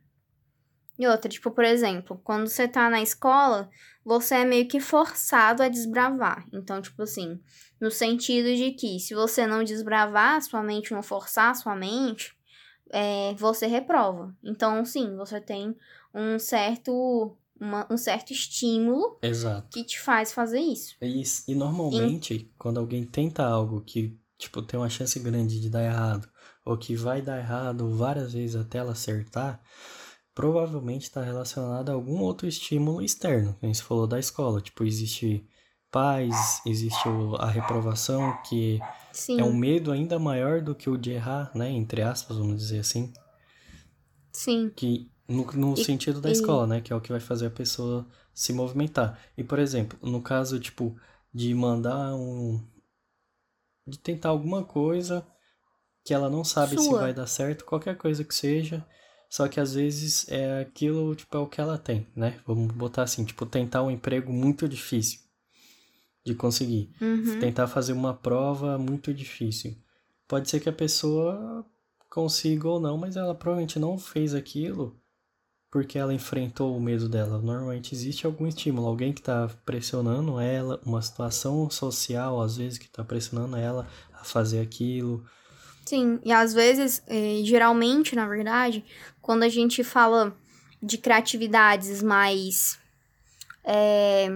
E 0.97 1.07
outra, 1.07 1.29
tipo, 1.29 1.49
por 1.49 1.63
exemplo, 1.63 2.19
quando 2.23 2.47
você 2.47 2.67
tá 2.67 2.89
na 2.89 3.01
escola, 3.01 3.69
você 4.03 4.35
é 4.35 4.45
meio 4.45 4.67
que 4.67 4.81
forçado 4.81 5.63
a 5.63 5.69
desbravar. 5.69 6.45
Então, 6.51 6.81
tipo 6.81 7.01
assim, 7.03 7.39
no 7.79 7.89
sentido 7.89 8.53
de 8.53 8.71
que 8.71 8.99
se 8.99 9.15
você 9.15 9.47
não 9.47 9.63
desbravar 9.63 10.41
sua 10.41 10.61
mente, 10.61 10.91
não 10.91 11.01
forçar 11.01 11.55
sua 11.55 11.73
mente, 11.73 12.35
é, 12.89 13.33
você 13.35 13.65
reprova. 13.65 14.35
Então, 14.43 14.83
sim, 14.83 15.15
você 15.15 15.39
tem 15.39 15.75
um 16.13 16.37
certo, 16.37 17.37
uma, 17.59 17.87
um 17.89 17.95
certo 17.97 18.33
estímulo 18.33 19.17
Exato. 19.21 19.69
que 19.71 19.85
te 19.85 19.99
faz 19.99 20.33
fazer 20.33 20.59
isso. 20.59 20.97
E, 21.01 21.23
e 21.47 21.55
normalmente, 21.55 22.33
e... 22.33 22.51
quando 22.57 22.79
alguém 22.79 23.05
tenta 23.05 23.45
algo 23.45 23.81
que, 23.81 24.17
tipo, 24.39 24.61
tem 24.61 24.79
uma 24.79 24.89
chance 24.89 25.19
grande 25.19 25.61
de 25.61 25.69
dar 25.69 25.83
errado, 25.83 26.27
ou 26.65 26.77
que 26.77 26.95
vai 26.95 27.21
dar 27.21 27.37
errado 27.37 27.95
várias 27.95 28.33
vezes 28.33 28.55
até 28.55 28.79
ela 28.79 28.93
acertar, 28.93 29.61
provavelmente 30.33 31.03
está 31.03 31.21
relacionado 31.21 31.89
a 31.89 31.93
algum 31.93 32.19
outro 32.21 32.47
estímulo 32.47 33.01
externo. 33.01 33.55
Como 33.59 33.75
você 33.75 33.83
falou 33.83 34.07
da 34.07 34.17
escola, 34.17 34.61
tipo, 34.61 34.83
existe 34.83 35.45
pais, 35.91 36.61
existe 36.65 37.07
a 37.39 37.47
reprovação, 37.47 38.37
que 38.47 38.79
Sim. 39.11 39.41
é 39.41 39.43
um 39.43 39.53
medo 39.53 39.91
ainda 39.91 40.17
maior 40.17 40.61
do 40.61 40.73
que 40.73 40.89
o 40.89 40.97
de 40.97 41.11
errar, 41.11 41.51
né? 41.53 41.69
Entre 41.69 42.01
aspas, 42.01 42.37
vamos 42.37 42.57
dizer 42.57 42.79
assim. 42.79 43.11
Sim. 44.31 44.71
Que 44.75 45.11
no, 45.27 45.45
no 45.51 45.73
e, 45.73 45.83
sentido 45.83 46.21
da 46.21 46.29
e... 46.29 46.31
escola, 46.31 46.65
né? 46.65 46.81
Que 46.81 46.93
é 46.93 46.95
o 46.95 47.01
que 47.01 47.11
vai 47.11 47.19
fazer 47.19 47.47
a 47.47 47.51
pessoa 47.51 48.07
se 48.33 48.53
movimentar. 48.53 49.19
E, 49.37 49.43
por 49.43 49.59
exemplo, 49.59 49.99
no 50.01 50.21
caso, 50.21 50.59
tipo, 50.59 50.95
de 51.33 51.53
mandar 51.53 52.15
um. 52.15 52.63
De 53.89 53.99
tentar 53.99 54.29
alguma 54.29 54.63
coisa 54.63 55.25
que 56.03 56.13
ela 56.13 56.29
não 56.29 56.43
sabe 56.43 56.75
Sua. 56.75 56.83
se 56.83 56.91
vai 56.91 57.13
dar 57.13 57.27
certo, 57.27 57.65
qualquer 57.65 57.97
coisa 57.97 58.23
que 58.23 58.33
seja, 58.33 58.85
só 59.29 59.47
que 59.47 59.59
às 59.59 59.73
vezes 59.73 60.27
é 60.29 60.61
aquilo, 60.61 61.15
tipo, 61.15 61.35
é 61.35 61.39
o 61.39 61.47
que 61.47 61.61
ela 61.61 61.77
tem, 61.77 62.07
né? 62.15 62.39
Vamos 62.45 62.73
botar 62.73 63.03
assim, 63.03 63.23
tipo, 63.23 63.45
tentar 63.45 63.83
um 63.83 63.91
emprego 63.91 64.31
muito 64.31 64.67
difícil 64.67 65.19
de 66.25 66.33
conseguir. 66.35 66.91
Uhum. 67.01 67.39
Tentar 67.39 67.67
fazer 67.67 67.93
uma 67.93 68.13
prova 68.13 68.77
muito 68.77 69.13
difícil. 69.13 69.77
Pode 70.27 70.49
ser 70.49 70.59
que 70.59 70.69
a 70.69 70.73
pessoa 70.73 71.65
consiga 72.09 72.67
ou 72.67 72.79
não, 72.79 72.97
mas 72.97 73.15
ela 73.15 73.35
provavelmente 73.35 73.79
não 73.79 73.97
fez 73.97 74.33
aquilo 74.33 74.98
porque 75.71 75.99
ela 75.99 76.13
enfrentou 76.13 76.75
o 76.75 76.81
medo 76.81 77.07
dela. 77.07 77.39
Normalmente 77.39 77.93
existe 77.93 78.25
algum 78.25 78.47
estímulo, 78.47 78.87
alguém 78.87 79.13
que 79.13 79.19
está 79.19 79.49
pressionando 79.65 80.39
ela, 80.39 80.81
uma 80.85 81.01
situação 81.01 81.69
social, 81.69 82.41
às 82.41 82.57
vezes, 82.57 82.77
que 82.77 82.85
está 82.85 83.03
pressionando 83.03 83.55
ela 83.55 83.87
a 84.13 84.23
fazer 84.23 84.61
aquilo. 84.61 85.23
Sim, 85.85 86.19
e 86.23 86.31
às 86.31 86.53
vezes, 86.53 87.03
eh, 87.07 87.41
geralmente, 87.43 88.15
na 88.15 88.27
verdade, 88.27 88.83
quando 89.21 89.43
a 89.43 89.49
gente 89.49 89.83
fala 89.83 90.35
de 90.81 90.97
criatividades 90.97 92.01
mais. 92.01 92.79
É, 93.63 94.29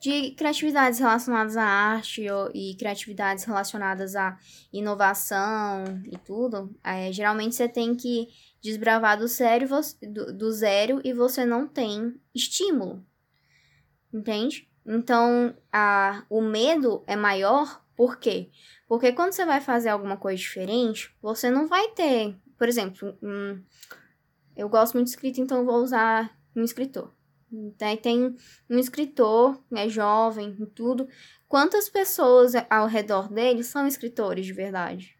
de 0.00 0.30
criatividades 0.32 1.00
relacionadas 1.00 1.56
à 1.56 1.64
arte 1.64 2.26
e 2.54 2.74
criatividades 2.76 3.44
relacionadas 3.44 4.14
à 4.14 4.38
inovação 4.72 5.84
e 6.04 6.16
tudo, 6.18 6.70
é, 6.84 7.10
geralmente 7.12 7.56
você 7.56 7.68
tem 7.68 7.94
que 7.94 8.28
desbravar 8.66 9.16
do, 9.18 9.28
sério, 9.28 9.68
do, 10.34 10.52
zero 10.52 11.00
e 11.04 11.12
você 11.12 11.44
não 11.44 11.68
tem 11.68 12.20
estímulo. 12.34 13.04
Entende? 14.12 14.68
Então, 14.84 15.56
a, 15.72 16.24
o 16.28 16.40
medo 16.40 17.04
é 17.06 17.14
maior, 17.14 17.84
por 17.96 18.18
quê? 18.18 18.50
Porque 18.88 19.12
quando 19.12 19.32
você 19.32 19.44
vai 19.44 19.60
fazer 19.60 19.88
alguma 19.88 20.16
coisa 20.16 20.38
diferente, 20.38 21.14
você 21.22 21.50
não 21.50 21.66
vai 21.66 21.88
ter. 21.88 22.36
Por 22.58 22.68
exemplo, 22.68 23.16
hum, 23.22 23.62
eu 24.56 24.68
gosto 24.68 24.94
muito 24.94 25.06
de 25.06 25.12
escrita, 25.12 25.40
então 25.40 25.64
vou 25.64 25.82
usar 25.82 26.36
um 26.54 26.62
escritor. 26.62 27.12
Daí 27.78 27.96
tem 27.96 28.36
um 28.68 28.78
escritor, 28.78 29.62
é 29.72 29.88
jovem 29.88 30.56
e 30.58 30.66
tudo. 30.66 31.08
Quantas 31.48 31.88
pessoas 31.88 32.52
ao 32.68 32.86
redor 32.86 33.32
dele 33.32 33.62
são 33.62 33.86
escritores 33.86 34.44
de 34.44 34.52
verdade? 34.52 35.15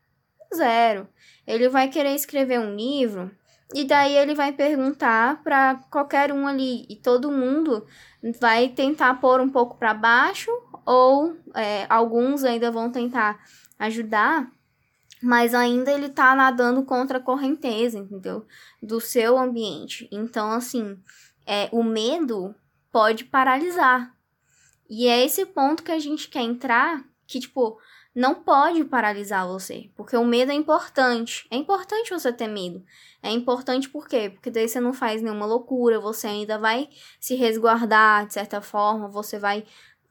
Zero. 0.55 1.09
Ele 1.47 1.69
vai 1.69 1.89
querer 1.89 2.15
escrever 2.15 2.59
um 2.59 2.75
livro 2.75 3.31
e 3.75 3.85
daí 3.85 4.17
ele 4.17 4.35
vai 4.35 4.53
perguntar 4.53 5.43
para 5.43 5.77
qualquer 5.91 6.33
um 6.33 6.47
ali 6.47 6.87
e 6.89 6.97
todo 6.97 7.33
mundo 7.33 7.87
vai 8.41 8.69
tentar 8.69 9.15
pôr 9.21 9.41
um 9.41 9.51
pouco 9.51 9.77
para 9.77 9.93
baixo 9.93 10.51
ou 10.85 11.37
é, 11.55 11.85
alguns 11.89 12.45
ainda 12.45 12.71
vão 12.71 12.91
tentar 12.91 13.45
ajudar, 13.79 14.51
mas 15.21 15.53
ainda 15.53 15.91
ele 15.91 16.09
tá 16.09 16.35
nadando 16.35 16.85
contra 16.85 17.19
a 17.19 17.23
correnteza, 17.23 17.99
entendeu? 17.99 18.47
Do 18.81 19.01
seu 19.01 19.37
ambiente. 19.37 20.09
Então, 20.13 20.53
assim, 20.53 20.97
é, 21.45 21.69
o 21.73 21.83
medo 21.83 22.55
pode 22.93 23.25
paralisar. 23.25 24.15
E 24.89 25.09
é 25.09 25.25
esse 25.25 25.45
ponto 25.45 25.83
que 25.83 25.91
a 25.91 25.99
gente 25.99 26.29
quer 26.29 26.43
entrar, 26.43 27.05
que, 27.27 27.41
tipo, 27.41 27.79
não 28.17 28.35
pode 28.35 28.83
paralisar 28.83 29.47
você, 29.47 29.91
porque 29.95 30.17
o 30.17 30.25
medo 30.25 30.51
é 30.51 30.55
importante. 30.55 31.47
É 31.51 31.57
importante 31.57 32.09
você 32.09 32.33
ter 32.33 32.49
medo. 32.49 32.83
É 33.23 33.31
importante 33.31 33.91
por 33.91 34.09
quê? 34.09 34.31
Porque 34.31 34.51
daí 34.51 34.67
você 34.67 34.81
não 34.81 34.95
faz 34.95 35.21
nenhuma 35.21 35.45
loucura, 35.45 36.01
você 36.01 36.27
ainda 36.27 36.59
vai 36.59 36.89
se 37.21 37.35
resguardar 37.35 38.27
de 38.27 38.33
certa 38.33 38.63
forma, 38.63 39.07
você 39.07 39.39
vai 39.39 39.65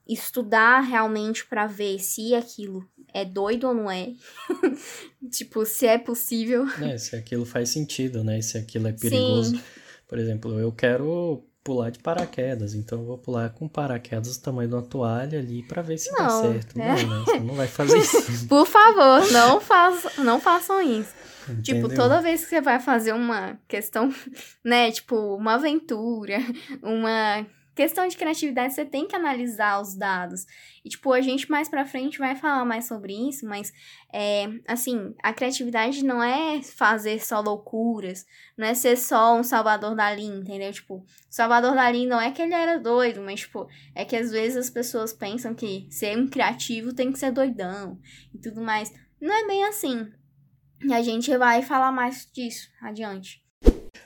estudar 0.08 0.82
realmente 0.82 1.48
para 1.48 1.66
ver 1.66 1.98
se 1.98 2.36
aquilo 2.36 2.88
é 3.12 3.26
doido 3.26 3.70
ou 3.70 3.74
não 3.74 3.90
é. 3.90 4.14
tipo, 5.32 5.66
se 5.66 5.88
é 5.88 5.98
possível. 5.98 6.68
É, 6.84 7.00
se 7.00 7.16
aquilo 7.16 7.44
faz 7.44 7.70
sentido, 7.70 8.24
né? 8.24 8.40
Se 8.40 8.56
aquilo 8.56 8.88
é 8.88 8.94
perigoso. 8.94 9.56
Sim. 9.56 9.64
Por 10.08 10.20
exemplo, 10.20 10.60
eu 10.60 10.72
quero 10.72 11.44
pular 11.66 11.90
de 11.90 11.98
paraquedas, 11.98 12.76
então 12.76 13.00
eu 13.00 13.06
vou 13.06 13.18
pular 13.18 13.50
com 13.50 13.68
paraquedas 13.68 14.38
do 14.38 14.44
tamanho 14.44 14.70
de 14.70 14.76
uma 14.76 14.84
toalha 14.84 15.40
ali 15.40 15.64
para 15.64 15.82
ver 15.82 15.98
se 15.98 16.12
não, 16.12 16.20
dá 16.20 16.30
certo. 16.30 16.80
É. 16.80 17.04
Não, 17.04 17.20
né? 17.20 17.26
Você 17.26 17.40
não 17.40 17.56
vai 17.56 17.68
fazer 17.68 17.98
isso. 17.98 18.46
Por 18.48 18.68
favor, 18.68 19.32
não, 19.32 19.60
façam, 19.60 20.24
não 20.24 20.40
façam 20.40 20.80
isso. 20.80 21.12
Entendeu? 21.50 21.64
Tipo, 21.64 21.96
toda 21.96 22.22
vez 22.22 22.44
que 22.44 22.50
você 22.50 22.62
vai 22.62 22.80
fazer 22.80 23.14
uma 23.14 23.58
questão, 23.68 24.14
né, 24.64 24.92
tipo, 24.92 25.16
uma 25.36 25.56
aventura, 25.56 26.38
uma 26.84 27.44
questão 27.76 28.08
de 28.08 28.16
criatividade, 28.16 28.74
você 28.74 28.86
tem 28.86 29.06
que 29.06 29.16
analisar 29.16 29.82
os 29.82 29.96
dados. 29.96 30.46
E, 30.84 30.90
tipo, 30.90 31.12
a 31.12 31.20
gente 31.20 31.52
mais 31.52 31.68
pra 31.68 31.86
frente 31.86 32.18
vai 32.18 32.36
falar 32.36 32.64
mais 32.64 32.88
sobre 32.88 33.14
isso, 33.14 33.46
mas, 33.46 33.74
é, 34.12 34.48
assim, 34.68 35.14
a 35.22 35.34
criatividade 35.34 36.04
não 36.04 36.24
é 36.24 36.62
fazer 36.64 37.20
só 37.20 37.42
loucuras, 37.42 38.26
não 38.58 38.66
é 38.66 38.74
ser 38.74 38.96
só 38.96 39.36
um 39.38 39.44
Salvador 39.44 39.94
Dali, 39.94 40.26
entendeu? 40.26 40.72
Tipo, 40.72 41.06
Salvador 41.30 41.76
Dali 41.76 42.06
não 42.06 42.20
é 42.20 42.32
que 42.32 42.42
ele 42.42 42.54
era 42.54 42.80
doido, 42.80 43.22
mas, 43.22 43.42
tipo, 43.42 43.68
é 43.94 44.06
que 44.06 44.16
às 44.16 44.32
vezes 44.32 44.58
as 44.58 44.70
pessoas 44.70 45.12
pensam 45.12 45.54
que 45.54 45.88
ser 45.92 46.18
um 46.18 46.28
criativo 46.28 46.94
tem 46.94 47.12
que 47.12 47.20
ser 47.20 47.32
doidão 47.32 48.00
e 48.34 48.38
tudo 48.38 48.62
mais. 48.62 48.94
Não 49.20 49.34
é 49.34 49.46
bem 49.46 49.66
assim. 49.66 50.10
E 50.84 50.94
a 50.94 51.02
gente 51.02 51.36
vai 51.38 51.62
falar 51.62 51.92
mais 51.92 52.26
disso 52.32 52.70
adiante. 52.82 53.44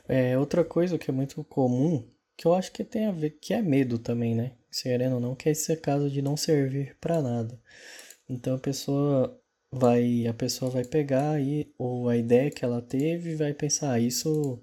É, 0.08 0.38
outra 0.38 0.64
coisa 0.64 0.98
que 0.98 1.12
é 1.12 1.14
muito 1.14 1.44
comum 1.44 2.08
que 2.39 2.47
eu 2.47 2.54
acho 2.54 2.71
que 2.71 2.86
tem 2.86 3.06
a 3.06 3.12
ver, 3.12 3.32
que 3.32 3.54
é 3.54 3.62
medo 3.62 3.99
também, 3.99 4.34
né? 4.34 4.54
Se 4.71 4.84
querendo 4.84 5.15
ou 5.15 5.19
não, 5.19 5.36
que 5.36 5.49
é 5.49 5.52
esse 5.52 5.75
caso 5.75 6.10
de 6.10 6.21
não 6.21 6.38
servir 6.38 6.95
para 7.02 7.21
nada. 7.21 7.62
Então 8.30 8.56
a 8.56 8.60
pessoa 8.60 9.38
vai 9.69 10.25
a 10.25 10.34
pessoa 10.34 10.71
vai 10.71 10.86
pegar 10.86 11.32
aí 11.32 11.73
ou 11.78 12.08
a 12.08 12.15
ideia 12.15 12.49
que 12.49 12.63
ela 12.63 12.82
teve 12.82 13.32
e 13.32 13.36
vai 13.36 13.54
pensar, 13.54 13.91
ah, 13.91 13.99
isso 13.99 14.62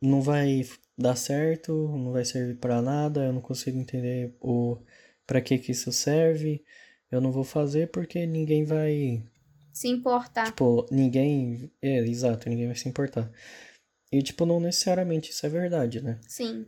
não 0.00 0.22
vai 0.22 0.64
dar 0.96 1.16
certo, 1.16 1.72
não 1.72 2.12
vai 2.12 2.24
servir 2.24 2.56
para 2.56 2.80
nada, 2.80 3.24
eu 3.24 3.32
não 3.32 3.40
consigo 3.40 3.78
entender 3.78 4.36
o 4.40 4.78
para 5.26 5.40
que 5.40 5.58
que 5.58 5.72
isso 5.72 5.90
serve, 5.92 6.64
eu 7.10 7.20
não 7.20 7.32
vou 7.32 7.42
fazer 7.42 7.90
porque 7.90 8.24
ninguém 8.26 8.64
vai 8.64 9.24
se 9.72 9.88
importar. 9.88 10.46
Tipo, 10.46 10.86
ninguém, 10.92 11.68
é, 11.82 11.98
exato, 11.98 12.48
ninguém 12.48 12.66
vai 12.66 12.76
se 12.76 12.88
importar. 12.88 13.28
E 14.12 14.22
tipo, 14.22 14.46
não 14.46 14.60
necessariamente 14.60 15.32
isso 15.32 15.44
é 15.44 15.48
verdade, 15.48 16.00
né? 16.00 16.20
Sim. 16.28 16.64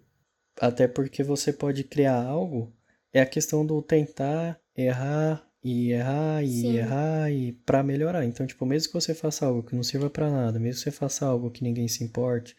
Até 0.60 0.88
porque 0.88 1.22
você 1.22 1.52
pode 1.52 1.84
criar 1.84 2.22
algo, 2.22 2.72
é 3.12 3.20
a 3.20 3.26
questão 3.26 3.64
do 3.64 3.80
tentar 3.80 4.60
errar 4.76 5.48
e 5.62 5.92
errar 5.92 6.42
e 6.42 6.48
Sim. 6.48 6.76
errar 6.76 7.30
e 7.30 7.52
para 7.52 7.82
melhorar. 7.82 8.24
Então, 8.24 8.46
tipo, 8.46 8.64
mesmo 8.66 8.88
que 8.88 8.94
você 8.94 9.14
faça 9.14 9.46
algo 9.46 9.62
que 9.62 9.74
não 9.74 9.82
sirva 9.82 10.10
para 10.10 10.30
nada, 10.30 10.58
mesmo 10.58 10.78
que 10.78 10.90
você 10.90 10.90
faça 10.90 11.26
algo 11.26 11.50
que 11.50 11.62
ninguém 11.62 11.88
se 11.88 12.02
importe, 12.02 12.56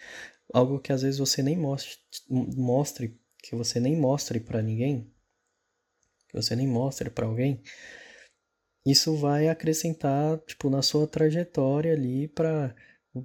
algo 0.53 0.79
que 0.79 0.93
às 0.93 1.01
vezes 1.01 1.19
você 1.19 1.43
nem 1.43 1.57
mostre, 1.57 1.97
mostre 2.29 3.19
que 3.41 3.55
você 3.55 3.79
nem 3.79 3.95
mostre 3.95 4.39
para 4.39 4.62
ninguém, 4.62 5.12
que 6.27 6.35
você 6.35 6.55
nem 6.55 6.67
mostre 6.67 7.09
para 7.09 7.25
alguém, 7.25 7.62
isso 8.85 9.15
vai 9.15 9.49
acrescentar, 9.49 10.38
tipo, 10.39 10.69
na 10.69 10.81
sua 10.81 11.07
trajetória 11.07 11.93
ali 11.93 12.27
para 12.27 12.75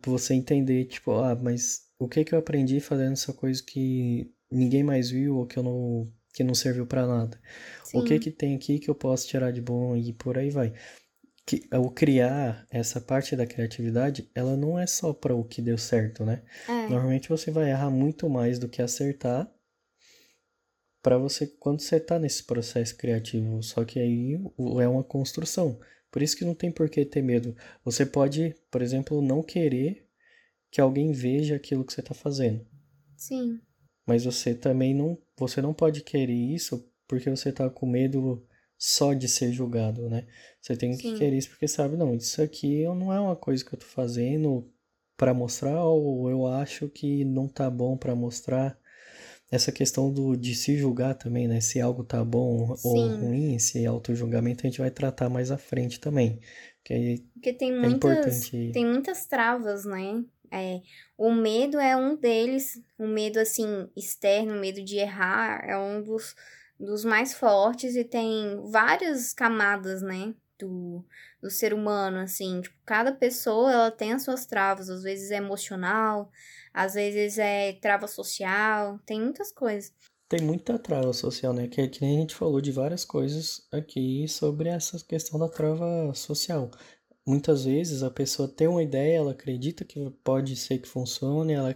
você 0.04 0.34
entender, 0.34 0.86
tipo, 0.86 1.12
ah, 1.12 1.34
mas 1.34 1.88
o 1.98 2.08
que 2.08 2.24
que 2.24 2.34
eu 2.34 2.38
aprendi 2.38 2.80
fazendo 2.80 3.12
essa 3.12 3.32
coisa 3.32 3.62
que 3.62 4.32
ninguém 4.54 4.82
mais 4.82 5.10
viu 5.10 5.36
ou 5.36 5.46
que 5.46 5.58
eu 5.58 5.62
não 5.62 6.12
que 6.32 6.42
não 6.42 6.54
serviu 6.54 6.86
para 6.86 7.06
nada? 7.06 7.40
Sim. 7.84 7.98
O 7.98 8.04
que 8.04 8.18
que 8.18 8.30
tem 8.30 8.56
aqui 8.56 8.78
que 8.80 8.90
eu 8.90 8.94
posso 8.94 9.26
tirar 9.28 9.52
de 9.52 9.60
bom 9.60 9.96
e 9.96 10.12
por 10.12 10.36
aí 10.36 10.50
vai. 10.50 10.72
Que 11.46 11.62
o 11.72 11.90
criar 11.90 12.66
essa 12.70 13.00
parte 13.00 13.36
da 13.36 13.46
criatividade, 13.46 14.28
ela 14.34 14.56
não 14.56 14.78
é 14.78 14.86
só 14.86 15.12
para 15.12 15.34
o 15.34 15.44
que 15.44 15.62
deu 15.62 15.78
certo, 15.78 16.24
né? 16.24 16.42
É. 16.68 16.88
Normalmente 16.88 17.28
você 17.28 17.50
vai 17.50 17.70
errar 17.70 17.90
muito 17.90 18.28
mais 18.28 18.58
do 18.58 18.68
que 18.68 18.82
acertar 18.82 19.48
para 21.00 21.18
você 21.18 21.46
quando 21.46 21.80
você 21.80 22.00
tá 22.00 22.18
nesse 22.18 22.42
processo 22.42 22.96
criativo, 22.96 23.62
só 23.62 23.84
que 23.84 24.00
aí 24.00 24.40
é 24.80 24.88
uma 24.88 25.04
construção. 25.04 25.78
Por 26.10 26.22
isso 26.22 26.36
que 26.36 26.44
não 26.44 26.54
tem 26.54 26.72
por 26.72 26.88
que 26.88 27.04
ter 27.04 27.22
medo. 27.22 27.54
Você 27.84 28.06
pode, 28.06 28.56
por 28.70 28.80
exemplo, 28.80 29.20
não 29.20 29.42
querer 29.42 30.08
que 30.70 30.80
alguém 30.80 31.12
veja 31.12 31.56
aquilo 31.56 31.84
que 31.84 31.92
você 31.92 32.00
está 32.00 32.14
fazendo. 32.14 32.66
Sim. 33.16 33.60
Mas 34.06 34.24
você 34.24 34.54
também 34.54 34.94
não, 34.94 35.18
você 35.36 35.62
não 35.62 35.72
pode 35.72 36.02
querer 36.02 36.32
isso 36.32 36.88
porque 37.06 37.30
você 37.30 37.50
está 37.50 37.68
com 37.70 37.86
medo 37.86 38.46
só 38.76 39.14
de 39.14 39.28
ser 39.28 39.52
julgado, 39.52 40.08
né? 40.08 40.26
Você 40.60 40.76
tem 40.76 40.96
que 40.96 41.02
Sim. 41.02 41.16
querer 41.16 41.36
isso 41.36 41.50
porque 41.50 41.68
sabe, 41.68 41.96
não, 41.96 42.14
isso 42.14 42.42
aqui 42.42 42.84
não 42.84 43.12
é 43.12 43.20
uma 43.20 43.36
coisa 43.36 43.64
que 43.64 43.74
eu 43.74 43.78
tô 43.78 43.86
fazendo 43.86 44.70
para 45.16 45.32
mostrar 45.32 45.84
ou 45.84 46.28
eu 46.30 46.46
acho 46.46 46.88
que 46.88 47.24
não 47.24 47.48
tá 47.48 47.70
bom 47.70 47.96
para 47.96 48.14
mostrar. 48.14 48.78
Essa 49.50 49.70
questão 49.70 50.12
do, 50.12 50.34
de 50.36 50.54
se 50.54 50.76
julgar 50.76 51.14
também, 51.14 51.46
né? 51.46 51.60
Se 51.60 51.80
algo 51.80 52.02
tá 52.02 52.24
bom 52.24 52.70
ou 52.70 52.76
Sim. 52.76 53.18
ruim, 53.20 53.54
esse 53.54 53.86
auto-julgamento 53.86 54.66
a 54.66 54.70
gente 54.70 54.80
vai 54.80 54.90
tratar 54.90 55.28
mais 55.28 55.50
à 55.50 55.58
frente 55.58 56.00
também. 56.00 56.40
Que 56.82 56.92
aí 56.92 57.24
Porque 57.34 57.52
tem 57.52 57.70
é 57.70 57.76
muitas, 57.76 57.98
importante. 57.98 58.72
tem 58.72 58.86
muitas 58.86 59.26
travas, 59.26 59.84
né? 59.84 60.24
É, 60.54 60.80
o 61.18 61.32
medo 61.32 61.80
é 61.80 61.96
um 61.96 62.14
deles, 62.16 62.80
o 62.96 63.06
medo 63.06 63.40
assim 63.40 63.90
externo, 63.96 64.54
o 64.54 64.60
medo 64.60 64.82
de 64.84 64.98
errar 64.98 65.64
é 65.68 65.76
um 65.76 66.00
dos, 66.00 66.36
dos 66.78 67.04
mais 67.04 67.34
fortes 67.34 67.96
e 67.96 68.04
tem 68.04 68.62
várias 68.70 69.32
camadas, 69.32 70.00
né? 70.00 70.32
Do, 70.56 71.04
do 71.42 71.50
ser 71.50 71.74
humano, 71.74 72.18
assim, 72.18 72.60
tipo, 72.60 72.76
cada 72.86 73.12
pessoa 73.12 73.72
ela 73.72 73.90
tem 73.90 74.12
as 74.12 74.22
suas 74.22 74.46
travas, 74.46 74.88
às 74.88 75.02
vezes 75.02 75.32
é 75.32 75.36
emocional, 75.36 76.30
às 76.72 76.94
vezes 76.94 77.38
é 77.38 77.72
trava 77.72 78.06
social, 78.06 79.00
tem 79.04 79.20
muitas 79.20 79.50
coisas. 79.50 79.92
Tem 80.28 80.40
muita 80.40 80.78
trava 80.78 81.12
social, 81.12 81.52
né? 81.52 81.66
Que, 81.66 81.88
que 81.88 82.00
nem 82.00 82.16
a 82.16 82.20
gente 82.20 82.34
falou 82.34 82.60
de 82.60 82.70
várias 82.70 83.04
coisas 83.04 83.66
aqui 83.72 84.26
sobre 84.28 84.68
essa 84.68 84.98
questão 85.04 85.38
da 85.38 85.48
trava 85.48 86.14
social. 86.14 86.70
Muitas 87.26 87.64
vezes 87.64 88.02
a 88.02 88.10
pessoa 88.10 88.48
tem 88.48 88.68
uma 88.68 88.82
ideia, 88.82 89.16
ela 89.16 89.32
acredita 89.32 89.84
que 89.84 90.10
pode 90.22 90.56
ser 90.56 90.78
que 90.78 90.88
funcione, 90.88 91.54
ela 91.54 91.74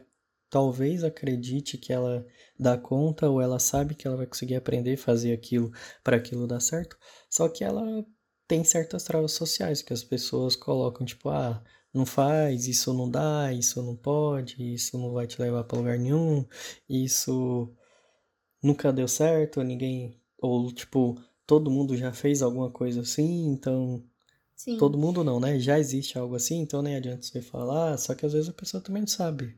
talvez 0.50 1.04
acredite 1.04 1.78
que 1.78 1.92
ela 1.92 2.26
dá 2.58 2.76
conta 2.76 3.28
ou 3.28 3.40
ela 3.40 3.58
sabe 3.58 3.94
que 3.94 4.06
ela 4.06 4.16
vai 4.16 4.26
conseguir 4.26 4.56
aprender 4.56 4.94
a 4.94 4.98
fazer 4.98 5.32
aquilo 5.32 5.72
para 6.02 6.16
aquilo 6.16 6.46
dar 6.46 6.60
certo. 6.60 6.98
Só 7.30 7.48
que 7.48 7.64
ela 7.64 8.04
tem 8.46 8.64
certas 8.64 9.04
travas 9.04 9.32
sociais 9.32 9.82
que 9.82 9.92
as 9.92 10.02
pessoas 10.04 10.56
colocam, 10.56 11.06
tipo, 11.06 11.28
ah, 11.28 11.62
não 11.92 12.06
faz, 12.06 12.66
isso 12.66 12.92
não 12.94 13.10
dá, 13.10 13.52
isso 13.52 13.82
não 13.82 13.96
pode, 13.96 14.74
isso 14.74 14.98
não 14.98 15.12
vai 15.12 15.26
te 15.26 15.40
levar 15.40 15.64
para 15.64 15.78
lugar 15.78 15.98
nenhum, 15.98 16.46
isso 16.88 17.74
nunca 18.62 18.92
deu 18.92 19.08
certo, 19.08 19.62
ninguém, 19.62 20.20
ou 20.38 20.72
tipo, 20.72 21.20
todo 21.46 21.70
mundo 21.70 21.96
já 21.96 22.12
fez 22.12 22.42
alguma 22.42 22.70
coisa 22.70 23.02
assim, 23.02 23.46
então 23.46 24.04
Sim. 24.58 24.76
todo 24.76 24.98
mundo 24.98 25.22
não, 25.22 25.38
né? 25.38 25.58
Já 25.60 25.78
existe 25.78 26.18
algo 26.18 26.34
assim, 26.34 26.58
então 26.60 26.82
nem 26.82 26.96
adianta 26.96 27.22
você 27.22 27.40
falar, 27.40 27.96
só 27.96 28.12
que 28.12 28.26
às 28.26 28.32
vezes 28.32 28.48
a 28.48 28.52
pessoa 28.52 28.82
também 28.82 29.02
não 29.02 29.06
sabe. 29.06 29.56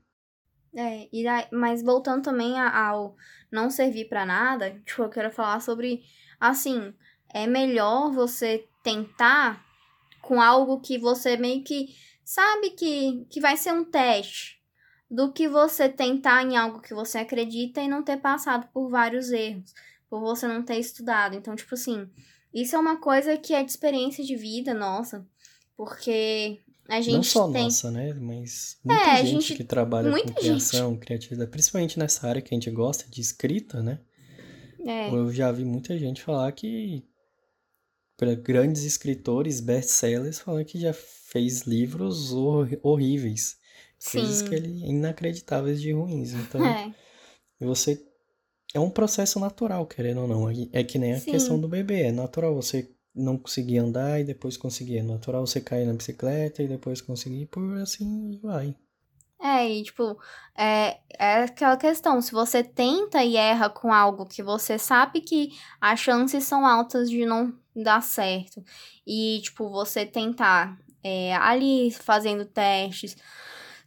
É, 0.76 1.08
e 1.10 1.24
daí- 1.24 1.48
mas 1.50 1.82
voltando 1.82 2.22
também 2.22 2.60
ao 2.60 3.16
não 3.50 3.70
servir 3.70 4.08
pra 4.10 4.26
nada, 4.26 4.70
tipo, 4.86 5.02
eu 5.02 5.08
quero 5.08 5.30
falar 5.32 5.60
sobre, 5.60 6.02
assim, 6.38 6.94
é 7.32 7.46
melhor 7.46 8.12
você 8.12 8.68
tentar 8.84 9.64
com 10.20 10.40
algo 10.40 10.80
que 10.80 10.98
você 10.98 11.36
meio 11.36 11.64
que 11.64 11.88
sabe 12.22 12.70
que, 12.70 13.24
que 13.30 13.40
vai 13.40 13.56
ser 13.56 13.72
um 13.72 13.84
teste, 13.84 14.60
do 15.10 15.32
que 15.32 15.48
você 15.48 15.88
tentar 15.88 16.44
em 16.44 16.56
algo 16.56 16.80
que 16.80 16.94
você 16.94 17.18
acredita 17.18 17.80
e 17.80 17.88
não 17.88 18.02
ter 18.04 18.18
passado 18.18 18.68
por 18.72 18.88
vários 18.90 19.30
erros, 19.32 19.74
por 20.10 20.20
você 20.20 20.46
não 20.46 20.62
ter 20.62 20.76
estudado. 20.78 21.34
Então, 21.34 21.56
tipo 21.56 21.74
assim, 21.74 22.08
isso 22.52 22.74
é 22.76 22.78
uma 22.78 23.00
coisa 23.00 23.36
que 23.36 23.52
é 23.54 23.62
de 23.62 23.70
experiência 23.70 24.24
de 24.24 24.36
vida 24.36 24.72
nossa, 24.74 25.26
porque 25.76 26.60
a 26.88 27.00
gente 27.00 27.14
não 27.14 27.22
só 27.22 27.50
tem... 27.52 27.64
nossa, 27.64 27.90
né? 27.90 28.12
Mas 28.14 28.78
muita 28.84 29.02
É, 29.02 29.16
gente, 29.24 29.30
gente- 29.42 29.54
que 29.56 29.64
trabalha 29.64 30.10
muita 30.10 30.32
com 30.32 30.40
criação, 30.40 30.96
criatividade, 30.96 31.50
principalmente 31.50 31.98
nessa 31.98 32.26
área 32.28 32.42
que 32.42 32.54
a 32.54 32.56
gente 32.56 32.70
gosta 32.70 33.08
de 33.08 33.20
escrita, 33.20 33.82
né? 33.82 34.00
É, 34.86 35.10
Eu 35.14 35.32
já 35.32 35.52
vi 35.52 35.64
muita 35.64 35.96
gente 35.98 36.22
falar 36.22 36.50
que 36.52 37.04
pra 38.16 38.34
grandes 38.34 38.82
escritores, 38.84 39.60
best-sellers, 39.60 40.38
falando 40.40 40.64
que 40.64 40.78
já 40.80 40.92
fez 40.92 41.62
livros 41.62 42.32
hor- 42.32 42.78
horríveis. 42.82 43.56
Coisas 44.12 44.38
sim. 44.38 44.48
que 44.48 44.54
ele 44.54 44.84
inacreditáveis 44.86 45.80
de 45.80 45.92
ruins. 45.92 46.32
Então, 46.32 46.64
É. 46.64 46.94
você 47.60 48.02
é 48.74 48.80
um 48.80 48.90
processo 48.90 49.38
natural, 49.40 49.86
querendo 49.86 50.22
ou 50.22 50.28
não. 50.28 50.48
É- 50.50 50.68
É 50.72 50.84
que 50.84 50.98
nem 50.98 51.14
a 51.14 51.18
Sim. 51.20 51.30
questão 51.32 51.60
do 51.60 51.68
bebê. 51.68 52.02
É 52.04 52.12
natural 52.12 52.54
você 52.54 52.90
não 53.14 53.36
conseguir 53.36 53.78
andar 53.78 54.20
e 54.20 54.24
depois 54.24 54.56
conseguir. 54.56 54.98
É 54.98 55.02
natural 55.02 55.46
você 55.46 55.60
cair 55.60 55.86
na 55.86 55.92
bicicleta 55.94 56.62
e 56.62 56.68
depois 56.68 57.00
conseguir, 57.00 57.46
por 57.46 57.76
assim 57.78 58.38
vai. 58.42 58.74
É, 59.42 59.66
e 59.66 59.82
tipo, 59.82 60.18
é, 60.56 60.98
é 61.18 61.44
aquela 61.44 61.76
questão, 61.76 62.20
se 62.20 62.30
você 62.30 62.62
tenta 62.62 63.24
e 63.24 63.36
erra 63.36 63.70
com 63.70 63.90
algo 63.90 64.26
que 64.26 64.42
você 64.42 64.78
sabe 64.78 65.22
que 65.22 65.48
as 65.80 65.98
chances 65.98 66.44
são 66.44 66.66
altas 66.66 67.08
de 67.08 67.24
não 67.24 67.54
dar 67.74 68.02
certo, 68.02 68.62
e 69.06 69.40
tipo, 69.42 69.70
você 69.70 70.04
tentar 70.04 70.78
é, 71.02 71.34
ali 71.36 71.90
fazendo 71.90 72.44
testes 72.44 73.16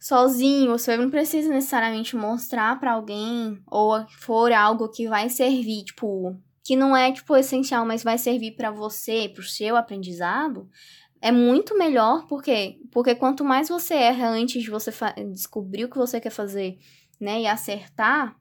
sozinho, 0.04 0.70
você 0.70 0.98
não 0.98 1.08
precisa 1.08 1.48
necessariamente 1.48 2.14
mostrar 2.14 2.78
pra 2.78 2.92
alguém, 2.92 3.58
ou 3.66 4.06
for 4.18 4.52
algo 4.52 4.90
que 4.90 5.08
vai 5.08 5.30
servir, 5.30 5.82
tipo, 5.82 6.38
que 6.62 6.76
não 6.76 6.94
é 6.94 7.10
tipo 7.10 7.34
essencial, 7.34 7.86
mas 7.86 8.02
vai 8.04 8.18
servir 8.18 8.50
pra 8.50 8.70
você, 8.70 9.30
pro 9.30 9.42
seu 9.42 9.78
aprendizado, 9.78 10.68
é 11.22 11.32
muito 11.32 11.74
melhor, 11.78 12.26
porque 12.26 12.76
porque 12.92 13.14
quanto 13.14 13.42
mais 13.42 13.70
você 13.70 13.94
erra 13.94 14.28
antes 14.28 14.62
de 14.62 14.68
você 14.68 14.92
descobrir 15.32 15.86
o 15.86 15.88
que 15.88 15.96
você 15.96 16.20
quer 16.20 16.28
fazer, 16.28 16.76
né, 17.18 17.40
e 17.40 17.46
acertar, 17.46 18.36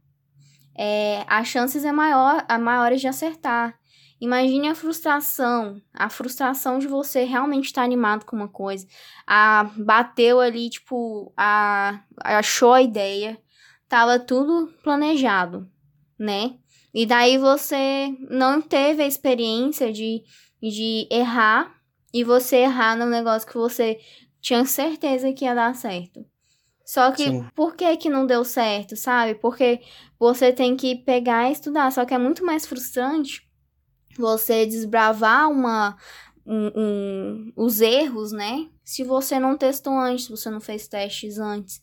é, 0.77 1.23
as 1.27 1.47
chances 1.47 1.85
é 1.85 1.93
maior, 1.93 2.43
a 2.49 2.59
maiores 2.59 2.99
de 2.99 3.07
acertar. 3.07 3.73
Imagine 4.23 4.69
a 4.69 4.75
frustração, 4.75 5.81
a 5.93 6.09
frustração 6.09 6.79
de 6.79 6.87
você 6.87 7.25
realmente 7.25 7.65
estar 7.65 7.83
animado 7.83 8.23
com 8.25 8.37
uma 8.37 8.47
coisa, 8.47 8.87
a 9.27 9.69
bateu 9.75 10.39
ali 10.39 10.69
tipo, 10.69 11.33
a 11.35 11.99
achou 12.23 12.71
a 12.71 12.81
ideia, 12.81 13.37
tava 13.89 14.17
tudo 14.17 14.73
planejado, 14.81 15.69
né? 16.17 16.55
E 16.93 17.05
daí 17.05 17.37
você 17.37 18.15
não 18.29 18.61
teve 18.61 19.03
a 19.03 19.07
experiência 19.07 19.91
de, 19.91 20.23
de 20.61 21.05
errar 21.11 21.75
e 22.13 22.23
você 22.23 22.59
errar 22.59 22.95
num 22.95 23.09
negócio 23.09 23.45
que 23.45 23.57
você 23.57 23.99
tinha 24.39 24.63
certeza 24.63 25.33
que 25.33 25.43
ia 25.43 25.53
dar 25.53 25.75
certo. 25.75 26.25
Só 26.85 27.11
que 27.11 27.25
Sim. 27.25 27.45
por 27.53 27.75
que 27.75 27.97
que 27.97 28.09
não 28.09 28.25
deu 28.25 28.45
certo, 28.45 28.95
sabe? 28.95 29.35
Porque 29.35 29.81
você 30.17 30.53
tem 30.53 30.77
que 30.77 30.95
pegar 30.95 31.49
e 31.49 31.51
estudar, 31.51 31.91
só 31.91 32.05
que 32.05 32.13
é 32.13 32.17
muito 32.17 32.45
mais 32.45 32.65
frustrante 32.65 33.42
você 34.17 34.65
desbravar 34.65 35.49
uma 35.49 35.97
um, 36.45 36.67
um, 36.75 37.53
os 37.55 37.79
erros, 37.81 38.31
né? 38.31 38.67
Se 38.83 39.03
você 39.03 39.39
não 39.39 39.57
testou 39.57 39.97
antes, 39.97 40.25
se 40.25 40.31
você 40.31 40.49
não 40.49 40.59
fez 40.59 40.87
testes 40.87 41.37
antes. 41.39 41.81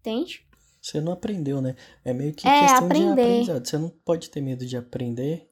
Entende? 0.00 0.46
Você 0.80 1.00
não 1.00 1.12
aprendeu, 1.12 1.60
né? 1.60 1.74
É 2.04 2.12
meio 2.12 2.32
que 2.32 2.46
É, 2.46 2.60
questão 2.60 2.80
de 2.88 2.94
aprender. 2.94 3.22
aprendizado. 3.22 3.66
Você 3.66 3.78
não 3.78 3.88
pode 4.04 4.30
ter 4.30 4.40
medo 4.40 4.64
de 4.64 4.76
aprender. 4.76 5.48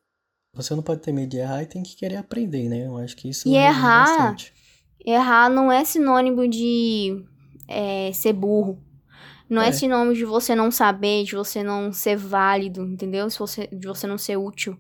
Você 0.55 0.73
não 0.77 0.83
pode 0.85 1.01
ter 1.01 1.11
medo 1.13 1.29
de 1.31 1.39
errar 1.39 1.63
e 1.63 1.67
tem 1.67 1.83
que 1.83 1.97
querer 1.97 2.15
aprender, 2.17 2.69
né? 2.69 2.87
Eu 2.87 2.97
acho 2.99 3.17
que 3.17 3.29
isso 3.29 3.49
E 3.49 3.57
errar- 3.57 4.05
bastante. 4.07 4.53
Errar 5.05 5.51
não 5.51 5.73
é 5.73 5.85
sinônimo 5.85 6.47
de 6.49 7.25
é, 7.67 8.13
ser 8.13 8.33
burro. 8.33 8.81
Não 9.55 9.63
é. 9.63 9.69
É. 9.69 9.73
sinônimo 9.73 10.15
de 10.15 10.25
você 10.25 10.55
não 10.55 10.71
saber, 10.71 11.25
de 11.25 11.35
você 11.35 11.63
não 11.63 11.93
ser 11.93 12.17
válido, 12.17 12.83
entendeu? 12.83 13.29
Se 13.31 13.39
você, 13.39 13.67
de 13.69 13.87
você 13.87 14.07
não 14.07 14.19
ser 14.19 14.37
útil. 14.37 14.79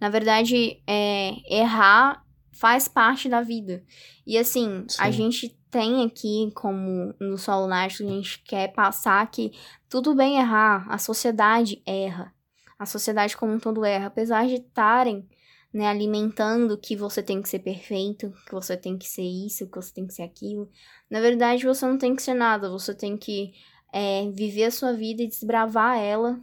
Na 0.00 0.08
verdade, 0.08 0.82
é, 0.86 1.32
errar 1.48 2.24
faz 2.52 2.88
parte 2.88 3.28
da 3.28 3.42
vida. 3.42 3.84
E 4.26 4.38
assim, 4.38 4.86
a 4.98 5.06
Sim. 5.06 5.12
gente 5.12 5.58
tem 5.70 6.04
aqui, 6.04 6.50
como 6.54 7.14
no 7.20 7.36
Solo 7.36 7.66
Náutico, 7.66 8.08
a 8.08 8.12
gente 8.12 8.42
quer 8.42 8.72
passar 8.72 9.30
que 9.30 9.52
tudo 9.88 10.14
bem 10.14 10.38
errar, 10.38 10.86
a 10.88 10.96
sociedade 10.96 11.82
erra. 11.86 12.32
A 12.78 12.86
sociedade 12.86 13.36
como 13.36 13.52
um 13.52 13.58
todo 13.58 13.84
erra. 13.84 14.06
Apesar 14.06 14.46
de 14.46 14.54
estarem 14.54 15.28
né, 15.72 15.86
alimentando 15.86 16.78
que 16.78 16.96
você 16.96 17.22
tem 17.22 17.42
que 17.42 17.48
ser 17.48 17.58
perfeito, 17.58 18.32
que 18.46 18.52
você 18.52 18.76
tem 18.76 18.96
que 18.96 19.06
ser 19.06 19.22
isso, 19.22 19.66
que 19.66 19.76
você 19.76 19.92
tem 19.92 20.06
que 20.06 20.14
ser 20.14 20.22
aquilo. 20.22 20.70
Na 21.10 21.20
verdade, 21.20 21.66
você 21.66 21.84
não 21.84 21.98
tem 21.98 22.16
que 22.16 22.22
ser 22.22 22.34
nada, 22.34 22.70
você 22.70 22.94
tem 22.94 23.16
que 23.16 23.52
é, 23.96 24.30
viver 24.30 24.64
a 24.64 24.70
sua 24.70 24.92
vida 24.92 25.22
e 25.22 25.26
desbravar 25.26 25.96
ela 25.96 26.38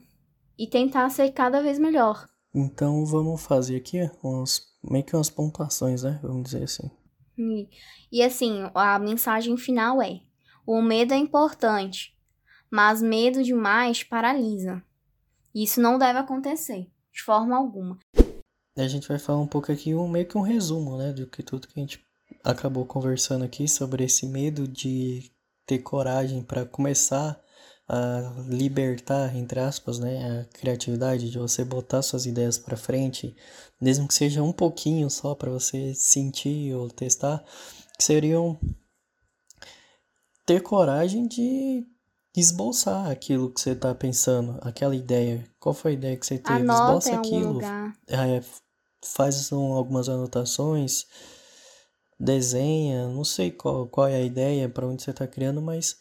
e 0.57 0.65
tentar 0.65 1.07
ser 1.11 1.31
cada 1.33 1.61
vez 1.61 1.77
melhor. 1.77 2.27
Então 2.51 3.05
vamos 3.05 3.43
fazer 3.45 3.75
aqui 3.75 4.09
uns, 4.23 4.73
meio 4.83 5.03
que 5.03 5.15
umas 5.15 5.29
pontuações, 5.29 6.01
né? 6.01 6.19
Vamos 6.23 6.45
dizer 6.45 6.63
assim. 6.63 6.89
E, 7.37 7.69
e 8.11 8.23
assim, 8.23 8.63
a 8.73 8.97
mensagem 8.97 9.55
final 9.55 10.01
é: 10.01 10.21
o 10.65 10.81
medo 10.81 11.13
é 11.13 11.17
importante, 11.17 12.17
mas 12.71 13.03
medo 13.03 13.43
demais 13.43 14.03
paralisa. 14.03 14.81
Isso 15.53 15.79
não 15.79 15.99
deve 15.99 16.17
acontecer, 16.17 16.87
de 17.11 17.21
forma 17.21 17.55
alguma. 17.55 17.99
A 18.75 18.87
gente 18.87 19.07
vai 19.07 19.19
falar 19.19 19.39
um 19.39 19.47
pouco 19.47 19.71
aqui, 19.71 19.93
um, 19.93 20.07
meio 20.07 20.27
que 20.27 20.39
um 20.39 20.41
resumo, 20.41 20.97
né? 20.97 21.13
Do 21.13 21.27
que 21.27 21.43
tudo 21.43 21.67
que 21.67 21.79
a 21.79 21.83
gente 21.83 22.03
acabou 22.43 22.83
conversando 22.83 23.45
aqui 23.45 23.67
sobre 23.67 24.03
esse 24.05 24.25
medo 24.25 24.67
de 24.67 25.31
ter 25.65 25.79
coragem 25.79 26.41
para 26.43 26.65
começar 26.65 27.39
a 27.87 28.33
libertar, 28.47 29.35
entre 29.35 29.59
aspas, 29.59 29.99
né? 29.99 30.41
A 30.41 30.45
criatividade, 30.57 31.29
de 31.29 31.37
você 31.37 31.63
botar 31.65 32.01
suas 32.01 32.25
ideias 32.25 32.57
para 32.57 32.77
frente, 32.77 33.35
mesmo 33.79 34.07
que 34.07 34.13
seja 34.13 34.41
um 34.41 34.53
pouquinho 34.53 35.09
só 35.09 35.35
para 35.35 35.51
você 35.51 35.93
sentir 35.93 36.73
ou 36.73 36.89
testar, 36.89 37.43
que 37.97 38.03
seriam 38.03 38.57
ter 40.45 40.61
coragem 40.61 41.27
de 41.27 41.85
esboçar 42.35 43.09
aquilo 43.09 43.51
que 43.53 43.61
você 43.61 43.75
tá 43.75 43.93
pensando, 43.93 44.57
aquela 44.61 44.95
ideia. 44.95 45.45
Qual 45.59 45.73
foi 45.73 45.91
a 45.91 45.93
ideia 45.95 46.17
que 46.17 46.25
você 46.25 46.37
teve? 46.37 46.59
Anota 46.61 47.09
Esboça 47.09 47.15
aquilo, 47.15 47.53
lugar. 47.53 47.93
é, 48.07 48.41
faz 49.05 49.51
um- 49.51 49.73
algumas 49.73 50.09
anotações, 50.09 51.05
desenha, 52.19 53.07
não 53.07 53.23
sei 53.23 53.51
qual, 53.51 53.87
qual 53.87 54.07
é 54.07 54.15
a 54.15 54.21
ideia, 54.21 54.69
para 54.69 54.87
onde 54.87 55.03
você 55.03 55.11
está 55.11 55.27
criando, 55.27 55.61
mas 55.61 55.97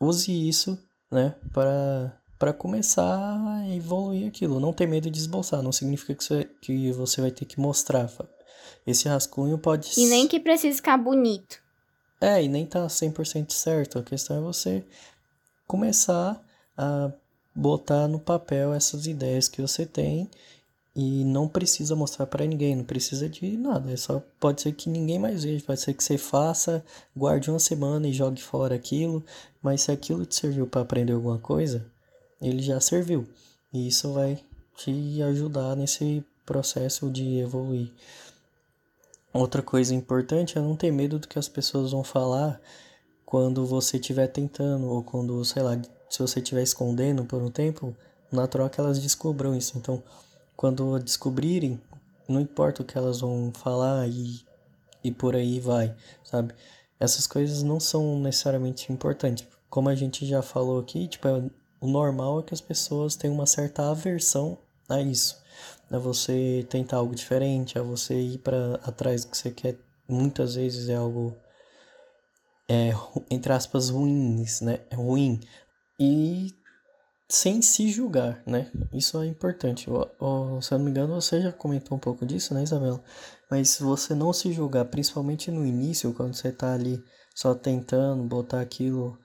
use 0.00 0.30
isso, 0.48 0.78
né, 1.10 1.34
para 1.52 2.18
para 2.38 2.52
começar 2.52 3.04
a 3.04 3.68
evoluir 3.72 4.26
aquilo. 4.26 4.58
Não 4.58 4.72
ter 4.72 4.88
medo 4.88 5.08
de 5.08 5.16
esboçar, 5.16 5.62
não 5.62 5.70
significa 5.70 6.12
que 6.16 6.24
você, 6.24 6.44
que 6.60 6.90
você 6.90 7.20
vai 7.20 7.30
ter 7.30 7.44
que 7.44 7.60
mostrar. 7.60 8.10
Esse 8.84 9.06
rascunho 9.08 9.56
pode 9.58 9.92
E 9.96 10.06
nem 10.08 10.26
que 10.26 10.40
precise 10.40 10.74
ficar 10.78 10.96
bonito. 10.98 11.60
é, 12.20 12.42
e 12.42 12.48
nem 12.48 12.66
tá 12.66 12.84
100% 12.88 13.52
certo. 13.52 13.96
A 13.96 14.02
questão 14.02 14.36
é 14.36 14.40
você 14.40 14.84
começar 15.68 16.42
a 16.76 17.12
botar 17.54 18.08
no 18.08 18.18
papel 18.18 18.74
essas 18.74 19.06
ideias 19.06 19.48
que 19.48 19.62
você 19.62 19.86
tem 19.86 20.28
e 20.94 21.24
não 21.24 21.48
precisa 21.48 21.96
mostrar 21.96 22.26
para 22.26 22.46
ninguém, 22.46 22.76
não 22.76 22.84
precisa 22.84 23.28
de 23.28 23.56
nada. 23.56 23.90
É 23.90 23.96
só 23.96 24.22
pode 24.38 24.62
ser 24.62 24.72
que 24.72 24.90
ninguém 24.90 25.18
mais 25.18 25.44
veja, 25.44 25.64
pode 25.64 25.80
ser 25.80 25.94
que 25.94 26.04
você 26.04 26.18
faça, 26.18 26.84
guarde 27.16 27.50
uma 27.50 27.58
semana 27.58 28.06
e 28.06 28.12
jogue 28.12 28.42
fora 28.42 28.74
aquilo, 28.74 29.24
mas 29.62 29.82
se 29.82 29.92
aquilo 29.92 30.26
te 30.26 30.34
serviu 30.34 30.66
para 30.66 30.82
aprender 30.82 31.14
alguma 31.14 31.38
coisa, 31.38 31.86
ele 32.40 32.62
já 32.62 32.80
serviu. 32.80 33.26
E 33.72 33.88
isso 33.88 34.12
vai 34.12 34.38
te 34.76 35.22
ajudar 35.22 35.76
nesse 35.76 36.24
processo 36.44 37.10
de 37.10 37.38
evoluir. 37.38 37.90
Outra 39.32 39.62
coisa 39.62 39.94
importante 39.94 40.58
é 40.58 40.60
não 40.60 40.76
ter 40.76 40.90
medo 40.90 41.18
do 41.18 41.26
que 41.26 41.38
as 41.38 41.48
pessoas 41.48 41.92
vão 41.92 42.04
falar 42.04 42.60
quando 43.24 43.64
você 43.64 43.96
estiver 43.96 44.26
tentando, 44.26 44.86
ou 44.88 45.02
quando, 45.02 45.42
sei 45.42 45.62
lá, 45.62 45.80
se 46.10 46.18
você 46.18 46.40
estiver 46.40 46.62
escondendo 46.62 47.24
por 47.24 47.40
um 47.40 47.50
tempo, 47.50 47.96
natural 48.30 48.68
que 48.68 48.78
elas 48.78 48.98
descubram 48.98 49.56
isso. 49.56 49.78
Então, 49.78 50.02
quando 50.56 50.98
descobrirem, 50.98 51.80
não 52.28 52.40
importa 52.40 52.82
o 52.82 52.84
que 52.84 52.96
elas 52.96 53.20
vão 53.20 53.52
falar 53.54 54.08
e, 54.08 54.40
e 55.02 55.10
por 55.10 55.34
aí 55.34 55.60
vai, 55.60 55.94
sabe? 56.24 56.54
Essas 56.98 57.26
coisas 57.26 57.62
não 57.62 57.80
são 57.80 58.18
necessariamente 58.20 58.92
importantes. 58.92 59.46
Como 59.68 59.88
a 59.88 59.94
gente 59.94 60.24
já 60.26 60.42
falou 60.42 60.78
aqui, 60.78 61.08
tipo, 61.08 61.26
é- 61.28 61.50
o 61.80 61.88
normal 61.88 62.40
é 62.40 62.42
que 62.44 62.54
as 62.54 62.60
pessoas 62.60 63.16
tenham 63.16 63.34
uma 63.34 63.46
certa 63.46 63.90
aversão 63.90 64.56
a 64.88 65.00
isso. 65.00 65.42
A 65.90 65.98
você 65.98 66.64
tentar 66.70 66.98
algo 66.98 67.14
diferente, 67.14 67.78
a 67.78 67.82
você 67.82 68.14
ir 68.14 68.38
para 68.38 68.76
atrás 68.84 69.24
do 69.24 69.30
que 69.30 69.36
você 69.36 69.50
quer. 69.50 69.78
Muitas 70.08 70.54
vezes 70.54 70.88
é 70.88 70.94
algo, 70.94 71.36
é, 72.68 72.92
entre 73.30 73.52
aspas, 73.52 73.88
ruins, 73.90 74.60
né? 74.60 74.80
É 74.90 74.94
ruim. 74.94 75.40
E 75.98 76.54
sem 77.32 77.62
se 77.62 77.88
julgar, 77.88 78.42
né? 78.46 78.70
Isso 78.92 79.18
é 79.22 79.26
importante. 79.26 79.88
O- 79.90 80.06
o- 80.20 80.60
se 80.60 80.72
eu 80.74 80.78
não 80.78 80.84
me 80.84 80.90
engano, 80.90 81.14
você 81.14 81.40
já 81.40 81.50
comentou 81.50 81.96
um 81.96 82.00
pouco 82.00 82.26
disso, 82.26 82.52
né, 82.52 82.62
Isabela? 82.62 83.02
Mas 83.50 83.70
se 83.70 83.82
você 83.82 84.14
não 84.14 84.32
se 84.34 84.52
julgar, 84.52 84.84
principalmente 84.84 85.50
no 85.50 85.64
início, 85.64 86.12
quando 86.12 86.34
você 86.34 86.52
tá 86.52 86.74
ali 86.74 87.02
só 87.34 87.54
tentando 87.54 88.22
botar 88.24 88.60
aquilo 88.60 89.18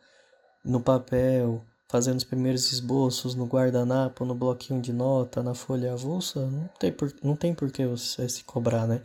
no 0.63 0.79
papel, 0.81 1.61
fazendo 1.89 2.17
os 2.17 2.23
primeiros 2.23 2.71
esboços 2.71 3.35
no 3.35 3.45
guardanapo, 3.45 4.23
no 4.25 4.33
bloquinho 4.35 4.81
de 4.81 4.93
nota, 4.93 5.43
na 5.43 5.53
folha 5.53 5.91
avulsa, 5.93 6.45
não 6.47 6.69
tem 6.79 6.91
por, 6.93 7.13
não 7.21 7.35
tem 7.35 7.53
por 7.53 7.69
que 7.71 7.85
você 7.85 8.29
se 8.29 8.43
cobrar, 8.45 8.87
né? 8.87 9.01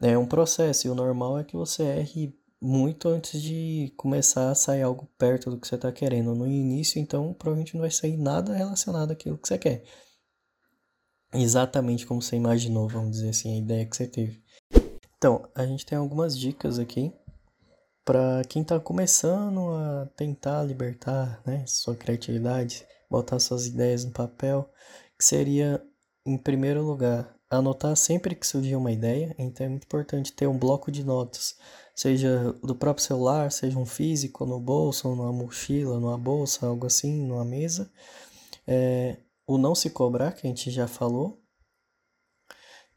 É 0.00 0.18
um 0.18 0.26
processo 0.26 0.86
e 0.86 0.90
o 0.90 0.94
normal 0.96 1.38
é 1.38 1.44
que 1.44 1.56
você 1.56 1.82
erre 1.84 2.34
muito 2.60 3.08
antes 3.08 3.40
de 3.40 3.92
começar 3.96 4.50
a 4.50 4.54
sair 4.54 4.82
algo 4.82 5.08
perto 5.18 5.50
do 5.50 5.58
que 5.58 5.66
você 5.66 5.74
está 5.74 5.92
querendo. 5.92 6.34
No 6.34 6.46
início, 6.46 7.00
então, 7.00 7.32
provavelmente 7.34 7.74
não 7.74 7.82
vai 7.82 7.90
sair 7.90 8.16
nada 8.16 8.54
relacionado 8.54 9.10
àquilo 9.10 9.38
que 9.38 9.48
você 9.48 9.58
quer. 9.58 9.84
Exatamente 11.32 12.06
como 12.06 12.22
você 12.22 12.36
imaginou, 12.36 12.88
vamos 12.88 13.12
dizer 13.12 13.30
assim, 13.30 13.54
a 13.54 13.58
ideia 13.58 13.86
que 13.86 13.96
você 13.96 14.06
teve. 14.06 14.42
Então, 15.18 15.48
a 15.54 15.66
gente 15.66 15.84
tem 15.84 15.98
algumas 15.98 16.38
dicas 16.38 16.78
aqui 16.78 17.12
para 18.04 18.42
quem 18.48 18.62
está 18.62 18.78
começando 18.78 19.72
a 19.72 20.06
tentar 20.16 20.62
libertar, 20.62 21.42
né, 21.44 21.64
sua 21.66 21.96
criatividade, 21.96 22.86
botar 23.10 23.38
suas 23.40 23.66
ideias 23.66 24.04
no 24.04 24.12
papel, 24.12 24.70
que 25.18 25.24
seria, 25.24 25.82
em 26.24 26.38
primeiro 26.38 26.84
lugar, 26.84 27.36
anotar 27.50 27.96
sempre 27.96 28.34
que 28.34 28.46
surgir 28.46 28.76
uma 28.76 28.92
ideia. 28.92 29.34
Então 29.38 29.66
é 29.66 29.68
muito 29.68 29.84
importante 29.84 30.32
ter 30.32 30.46
um 30.46 30.58
bloco 30.58 30.90
de 30.90 31.04
notas, 31.04 31.56
seja 31.96 32.52
do 32.62 32.74
próprio 32.74 33.04
celular, 33.04 33.50
seja 33.50 33.78
um 33.78 33.86
físico, 33.86 34.44
no 34.44 34.60
bolso, 34.60 35.08
numa 35.08 35.32
mochila, 35.32 35.98
numa 35.98 36.18
bolsa, 36.18 36.66
algo 36.66 36.86
assim, 36.86 37.24
numa 37.24 37.44
mesa. 37.44 37.90
É, 38.66 39.16
o 39.46 39.56
não 39.56 39.74
se 39.74 39.88
cobrar, 39.88 40.32
que 40.32 40.46
a 40.46 40.50
gente 40.50 40.70
já 40.70 40.86
falou, 40.86 41.42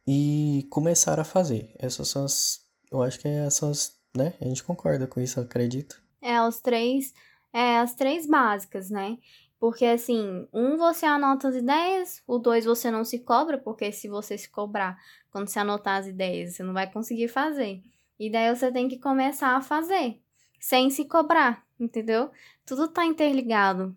e 0.05 0.67
começar 0.69 1.19
a 1.19 1.23
fazer. 1.23 1.73
Essas 1.79 2.09
são 2.09 2.25
as, 2.25 2.59
eu 2.91 3.01
acho 3.01 3.19
que 3.19 3.27
essas 3.27 3.53
são 3.53 3.69
as, 3.69 3.97
né? 4.15 4.33
A 4.41 4.45
gente 4.45 4.63
concorda 4.63 5.07
com 5.07 5.21
isso, 5.21 5.39
acredito. 5.39 6.01
É, 6.21 6.41
os 6.41 6.59
três. 6.59 7.13
É, 7.53 7.77
as 7.77 7.95
três 7.95 8.27
básicas, 8.27 8.89
né? 8.89 9.17
Porque 9.59 9.85
assim, 9.85 10.47
um 10.53 10.77
você 10.77 11.05
anota 11.05 11.49
as 11.49 11.55
ideias, 11.55 12.21
o 12.25 12.37
dois 12.37 12.65
você 12.65 12.89
não 12.89 13.03
se 13.03 13.19
cobra, 13.19 13.57
porque 13.57 13.91
se 13.91 14.07
você 14.07 14.37
se 14.37 14.49
cobrar 14.49 14.97
quando 15.31 15.47
você 15.47 15.59
anotar 15.59 15.99
as 15.99 16.07
ideias, 16.07 16.55
você 16.55 16.63
não 16.63 16.73
vai 16.73 16.91
conseguir 16.91 17.27
fazer. 17.27 17.81
E 18.19 18.29
daí 18.29 18.53
você 18.53 18.71
tem 18.71 18.87
que 18.89 18.99
começar 18.99 19.55
a 19.55 19.61
fazer, 19.61 20.19
sem 20.59 20.89
se 20.89 21.05
cobrar, 21.05 21.63
entendeu? 21.79 22.29
Tudo 22.65 22.87
tá 22.89 23.05
interligado. 23.05 23.95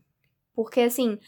Porque 0.54 0.80
assim, 0.80 1.18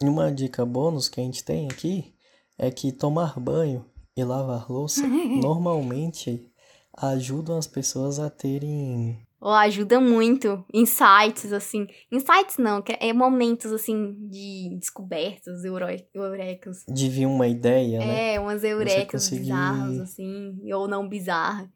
E 0.00 0.06
uma 0.06 0.30
dica 0.32 0.64
bônus 0.64 1.08
que 1.08 1.20
a 1.20 1.24
gente 1.24 1.44
tem 1.44 1.66
aqui 1.66 2.14
é 2.56 2.70
que 2.70 2.92
tomar 2.92 3.38
banho 3.40 3.84
e 4.16 4.22
lavar 4.22 4.70
louça 4.70 5.02
normalmente 5.42 6.52
ajudam 6.96 7.58
as 7.58 7.66
pessoas 7.66 8.20
a 8.20 8.30
terem 8.30 9.26
ó, 9.40 9.52
ajuda 9.54 10.00
muito. 10.00 10.64
Insights, 10.72 11.52
assim. 11.52 11.86
Insights 12.10 12.56
não, 12.56 12.82
é 13.00 13.12
momentos 13.12 13.72
assim 13.72 14.14
de 14.30 14.76
descobertas, 14.78 15.64
eurecas. 15.64 16.84
de 16.88 17.08
vir 17.08 17.26
uma 17.26 17.46
ideia, 17.46 17.98
né? 17.98 18.34
É, 18.34 18.40
umas 18.40 18.64
eurecas 18.64 19.24
conseguir- 19.24 19.42
bizarras, 19.42 19.98
assim, 20.00 20.72
ou 20.72 20.88
não 20.88 21.08
bizarras. 21.08 21.68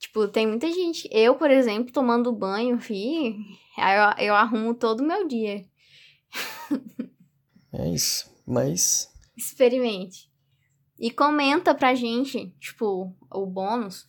Tipo, 0.00 0.26
tem 0.26 0.46
muita 0.46 0.66
gente. 0.72 1.06
Eu, 1.12 1.34
por 1.34 1.50
exemplo, 1.50 1.92
tomando 1.92 2.32
banho, 2.32 2.80
fi, 2.80 3.36
aí 3.76 4.18
eu, 4.18 4.28
eu 4.28 4.34
arrumo 4.34 4.74
todo 4.74 5.00
o 5.00 5.06
meu 5.06 5.28
dia. 5.28 5.64
É 7.72 7.88
isso. 7.88 8.28
Mas. 8.44 9.08
Experimente. 9.36 10.28
E 10.98 11.08
comenta 11.08 11.72
pra 11.72 11.94
gente, 11.94 12.52
tipo, 12.58 13.16
o 13.32 13.46
bônus. 13.46 14.08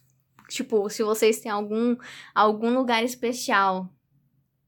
Tipo, 0.49 0.89
se 0.89 1.03
vocês 1.03 1.39
têm 1.39 1.51
algum, 1.51 1.95
algum 2.33 2.73
lugar 2.73 3.03
especial 3.03 3.87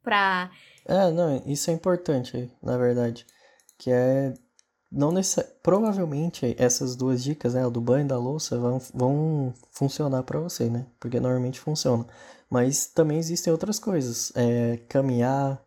pra. 0.03 0.51
É, 0.86 1.09
não, 1.09 1.43
isso 1.47 1.71
é 1.71 1.73
importante, 1.73 2.51
na 2.62 2.77
verdade. 2.77 3.25
Que 3.79 3.89
é. 3.91 4.36
Não 4.93 5.12
necess... 5.12 5.45
Provavelmente 5.63 6.56
essas 6.60 6.95
duas 6.95 7.23
dicas, 7.23 7.56
né? 7.56 7.65
O 7.65 7.71
do 7.71 7.82
banho 7.82 8.06
e 8.06 8.08
da 8.08 8.17
louça, 8.17 8.60
vão, 8.60 8.79
vão 8.93 9.53
funcionar 9.71 10.23
para 10.23 10.39
você, 10.39 10.69
né? 10.69 10.86
Porque 10.99 11.19
normalmente 11.19 11.60
funciona. 11.60 12.06
Mas 12.49 12.86
também 12.86 13.17
existem 13.17 13.51
outras 13.51 13.79
coisas. 13.79 14.32
É, 14.36 14.77
caminhar, 14.88 15.60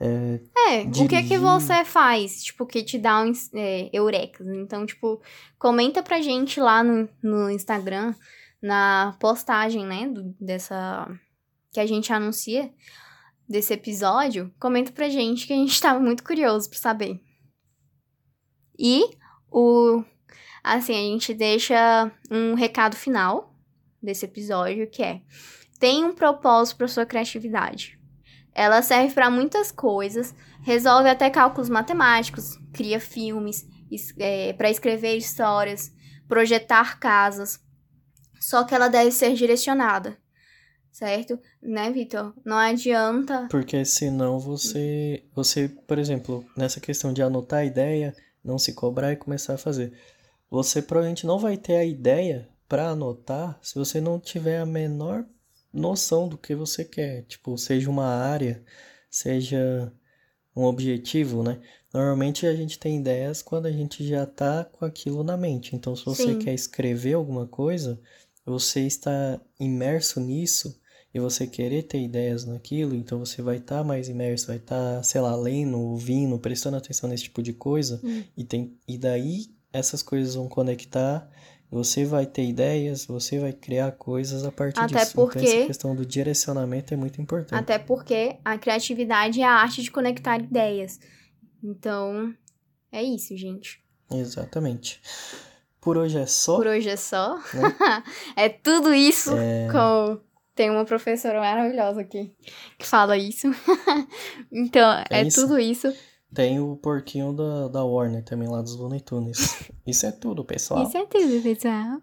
é, 0.00 0.40
é 0.56 0.82
o 0.82 1.08
que 1.08 1.22
que 1.22 1.38
você 1.38 1.84
faz, 1.84 2.42
tipo, 2.42 2.66
que 2.66 2.82
te 2.82 2.98
dá 2.98 3.22
um 3.22 3.32
é, 3.54 3.88
eurecas? 3.92 4.46
Então, 4.48 4.84
tipo, 4.84 5.22
comenta 5.58 6.02
pra 6.02 6.20
gente 6.20 6.58
lá 6.58 6.82
no, 6.82 7.08
no 7.22 7.48
Instagram, 7.48 8.12
na 8.60 9.16
postagem, 9.20 9.86
né, 9.86 10.08
do, 10.08 10.34
dessa... 10.40 11.06
que 11.70 11.78
a 11.78 11.86
gente 11.86 12.12
anuncia, 12.12 12.72
desse 13.48 13.74
episódio, 13.74 14.52
comenta 14.58 14.90
pra 14.90 15.08
gente 15.08 15.46
que 15.46 15.52
a 15.52 15.56
gente 15.56 15.80
tava 15.80 16.00
muito 16.00 16.24
curioso 16.24 16.68
pra 16.68 16.78
saber. 16.78 17.20
E 18.82 19.04
o... 19.50 20.02
assim, 20.64 20.92
a 20.92 21.12
gente 21.12 21.32
deixa 21.32 22.10
um 22.30 22.54
recado 22.54 22.96
final 22.96 23.54
desse 24.02 24.24
episódio, 24.24 24.90
que 24.90 25.02
é... 25.02 25.22
Tem 25.78 26.04
um 26.04 26.12
propósito 26.12 26.78
pra 26.78 26.88
sua 26.88 27.06
criatividade 27.06 28.02
ela 28.54 28.82
serve 28.82 29.14
para 29.14 29.30
muitas 29.30 29.72
coisas, 29.72 30.34
resolve 30.62 31.08
até 31.08 31.30
cálculos 31.30 31.68
matemáticos, 31.68 32.58
cria 32.72 33.00
filmes, 33.00 33.66
é, 34.18 34.52
para 34.52 34.70
escrever 34.70 35.16
histórias, 35.16 35.92
projetar 36.28 36.98
casas. 36.98 37.60
Só 38.40 38.64
que 38.64 38.74
ela 38.74 38.88
deve 38.88 39.10
ser 39.10 39.34
direcionada, 39.34 40.18
certo? 40.90 41.38
Né, 41.62 41.90
Vitor? 41.90 42.34
Não 42.44 42.56
adianta. 42.56 43.46
Porque 43.50 43.84
senão 43.84 44.38
você, 44.38 45.24
você, 45.34 45.68
por 45.68 45.98
exemplo, 45.98 46.44
nessa 46.56 46.80
questão 46.80 47.12
de 47.12 47.22
anotar 47.22 47.60
a 47.60 47.64
ideia, 47.64 48.14
não 48.44 48.58
se 48.58 48.72
cobrar 48.72 49.12
e 49.12 49.16
começar 49.16 49.54
a 49.54 49.58
fazer. 49.58 49.92
Você 50.50 50.82
provavelmente 50.82 51.26
não 51.26 51.38
vai 51.38 51.56
ter 51.56 51.76
a 51.76 51.84
ideia 51.84 52.48
para 52.68 52.90
anotar 52.90 53.58
se 53.62 53.74
você 53.74 54.00
não 54.00 54.18
tiver 54.18 54.58
a 54.58 54.66
menor 54.66 55.24
noção 55.72 56.28
do 56.28 56.36
que 56.36 56.54
você 56.54 56.84
quer, 56.84 57.22
tipo, 57.22 57.56
seja 57.56 57.88
uma 57.88 58.06
área, 58.06 58.62
seja 59.10 59.92
um 60.54 60.64
objetivo, 60.64 61.42
né? 61.42 61.60
Normalmente 61.92 62.46
a 62.46 62.54
gente 62.54 62.78
tem 62.78 62.98
ideias 62.98 63.42
quando 63.42 63.66
a 63.66 63.72
gente 63.72 64.06
já 64.06 64.26
tá 64.26 64.64
com 64.64 64.84
aquilo 64.84 65.22
na 65.22 65.36
mente. 65.36 65.74
Então, 65.74 65.94
se 65.96 66.04
você 66.04 66.34
Sim. 66.34 66.38
quer 66.38 66.54
escrever 66.54 67.14
alguma 67.14 67.46
coisa, 67.46 68.00
você 68.44 68.80
está 68.86 69.40
imerso 69.58 70.20
nisso 70.20 70.80
e 71.14 71.20
você 71.20 71.46
querer 71.46 71.82
ter 71.82 72.00
ideias 72.00 72.44
naquilo, 72.44 72.94
então 72.94 73.18
você 73.18 73.42
vai 73.42 73.56
estar 73.56 73.78
tá 73.78 73.84
mais 73.84 74.08
imerso, 74.08 74.46
vai 74.46 74.56
estar, 74.56 74.96
tá, 74.96 75.02
sei 75.02 75.20
lá, 75.20 75.34
lendo, 75.36 75.78
ouvindo, 75.78 76.38
prestando 76.38 76.76
atenção 76.76 77.08
nesse 77.08 77.24
tipo 77.24 77.42
de 77.42 77.52
coisa, 77.52 78.00
hum. 78.02 78.22
e, 78.36 78.44
tem, 78.44 78.76
e 78.88 78.96
daí 78.96 79.46
essas 79.72 80.02
coisas 80.02 80.34
vão 80.34 80.48
conectar 80.48 81.30
você 81.72 82.04
vai 82.04 82.26
ter 82.26 82.44
ideias, 82.44 83.06
você 83.06 83.38
vai 83.38 83.50
criar 83.50 83.92
coisas 83.92 84.44
a 84.44 84.52
partir 84.52 84.78
Até 84.78 84.98
disso. 84.98 85.14
Porque... 85.14 85.38
Então, 85.38 85.50
essa 85.50 85.66
questão 85.66 85.96
do 85.96 86.04
direcionamento 86.04 86.92
é 86.92 86.98
muito 86.98 87.18
importante. 87.18 87.58
Até 87.58 87.78
porque 87.78 88.36
a 88.44 88.58
criatividade 88.58 89.40
é 89.40 89.46
a 89.46 89.52
arte 89.52 89.82
de 89.82 89.90
conectar 89.90 90.38
ideias. 90.38 91.00
Então, 91.64 92.34
é 92.92 93.02
isso, 93.02 93.34
gente. 93.38 93.82
Exatamente. 94.10 95.00
Por 95.80 95.96
hoje 95.96 96.18
é 96.18 96.26
só. 96.26 96.58
Por 96.58 96.66
hoje 96.66 96.90
é 96.90 96.96
só. 96.96 97.38
Né? 97.38 98.04
é 98.36 98.50
tudo 98.50 98.92
isso 98.92 99.34
é... 99.34 99.68
com. 99.72 100.20
Tem 100.54 100.70
uma 100.70 100.84
professora 100.84 101.40
maravilhosa 101.40 102.02
aqui 102.02 102.34
que 102.78 102.86
fala 102.86 103.16
isso. 103.16 103.48
então, 104.52 104.92
é, 104.92 105.04
é 105.10 105.22
isso? 105.26 105.40
tudo 105.40 105.58
isso. 105.58 105.92
Tem 106.34 106.60
o 106.60 106.76
porquinho 106.76 107.32
da, 107.32 107.68
da 107.68 107.84
Warner 107.84 108.24
também, 108.24 108.48
lá 108.48 108.62
dos 108.62 108.74
Looney 108.76 109.00
Tunes. 109.00 109.70
Isso 109.86 110.06
é 110.06 110.12
tudo, 110.12 110.42
pessoal. 110.42 110.82
Isso 110.82 110.96
é 110.96 111.04
tudo, 111.04 111.42
pessoal. 111.42 112.00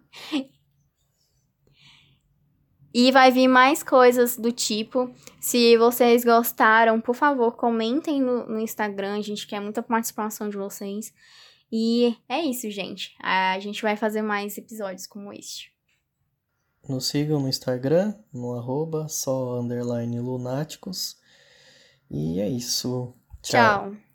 E 2.94 3.10
vai 3.10 3.32
vir 3.32 3.48
mais 3.48 3.82
coisas 3.82 4.36
do 4.36 4.52
tipo. 4.52 5.12
Se 5.40 5.76
vocês 5.78 6.24
gostaram, 6.24 7.00
por 7.00 7.16
favor, 7.16 7.56
comentem 7.56 8.20
no, 8.20 8.46
no 8.46 8.60
Instagram. 8.60 9.18
A 9.18 9.22
gente 9.22 9.48
quer 9.48 9.60
muita 9.60 9.82
participação 9.82 10.48
de 10.48 10.56
vocês. 10.56 11.12
E 11.72 12.16
é 12.28 12.40
isso, 12.40 12.70
gente. 12.70 13.14
A 13.20 13.58
gente 13.58 13.82
vai 13.82 13.96
fazer 13.96 14.22
mais 14.22 14.56
episódios 14.58 15.06
como 15.06 15.32
este. 15.32 15.72
Nos 16.88 17.06
sigam 17.06 17.40
no 17.40 17.48
Instagram, 17.48 18.14
no 18.32 18.54
arroba 18.54 19.08
só 19.08 19.60
underline 19.60 20.18
lunáticos. 20.18 21.18
E 22.10 22.40
é 22.40 22.48
isso. 22.48 23.14
Tchau. 23.42 23.92
Tchau. 23.92 24.09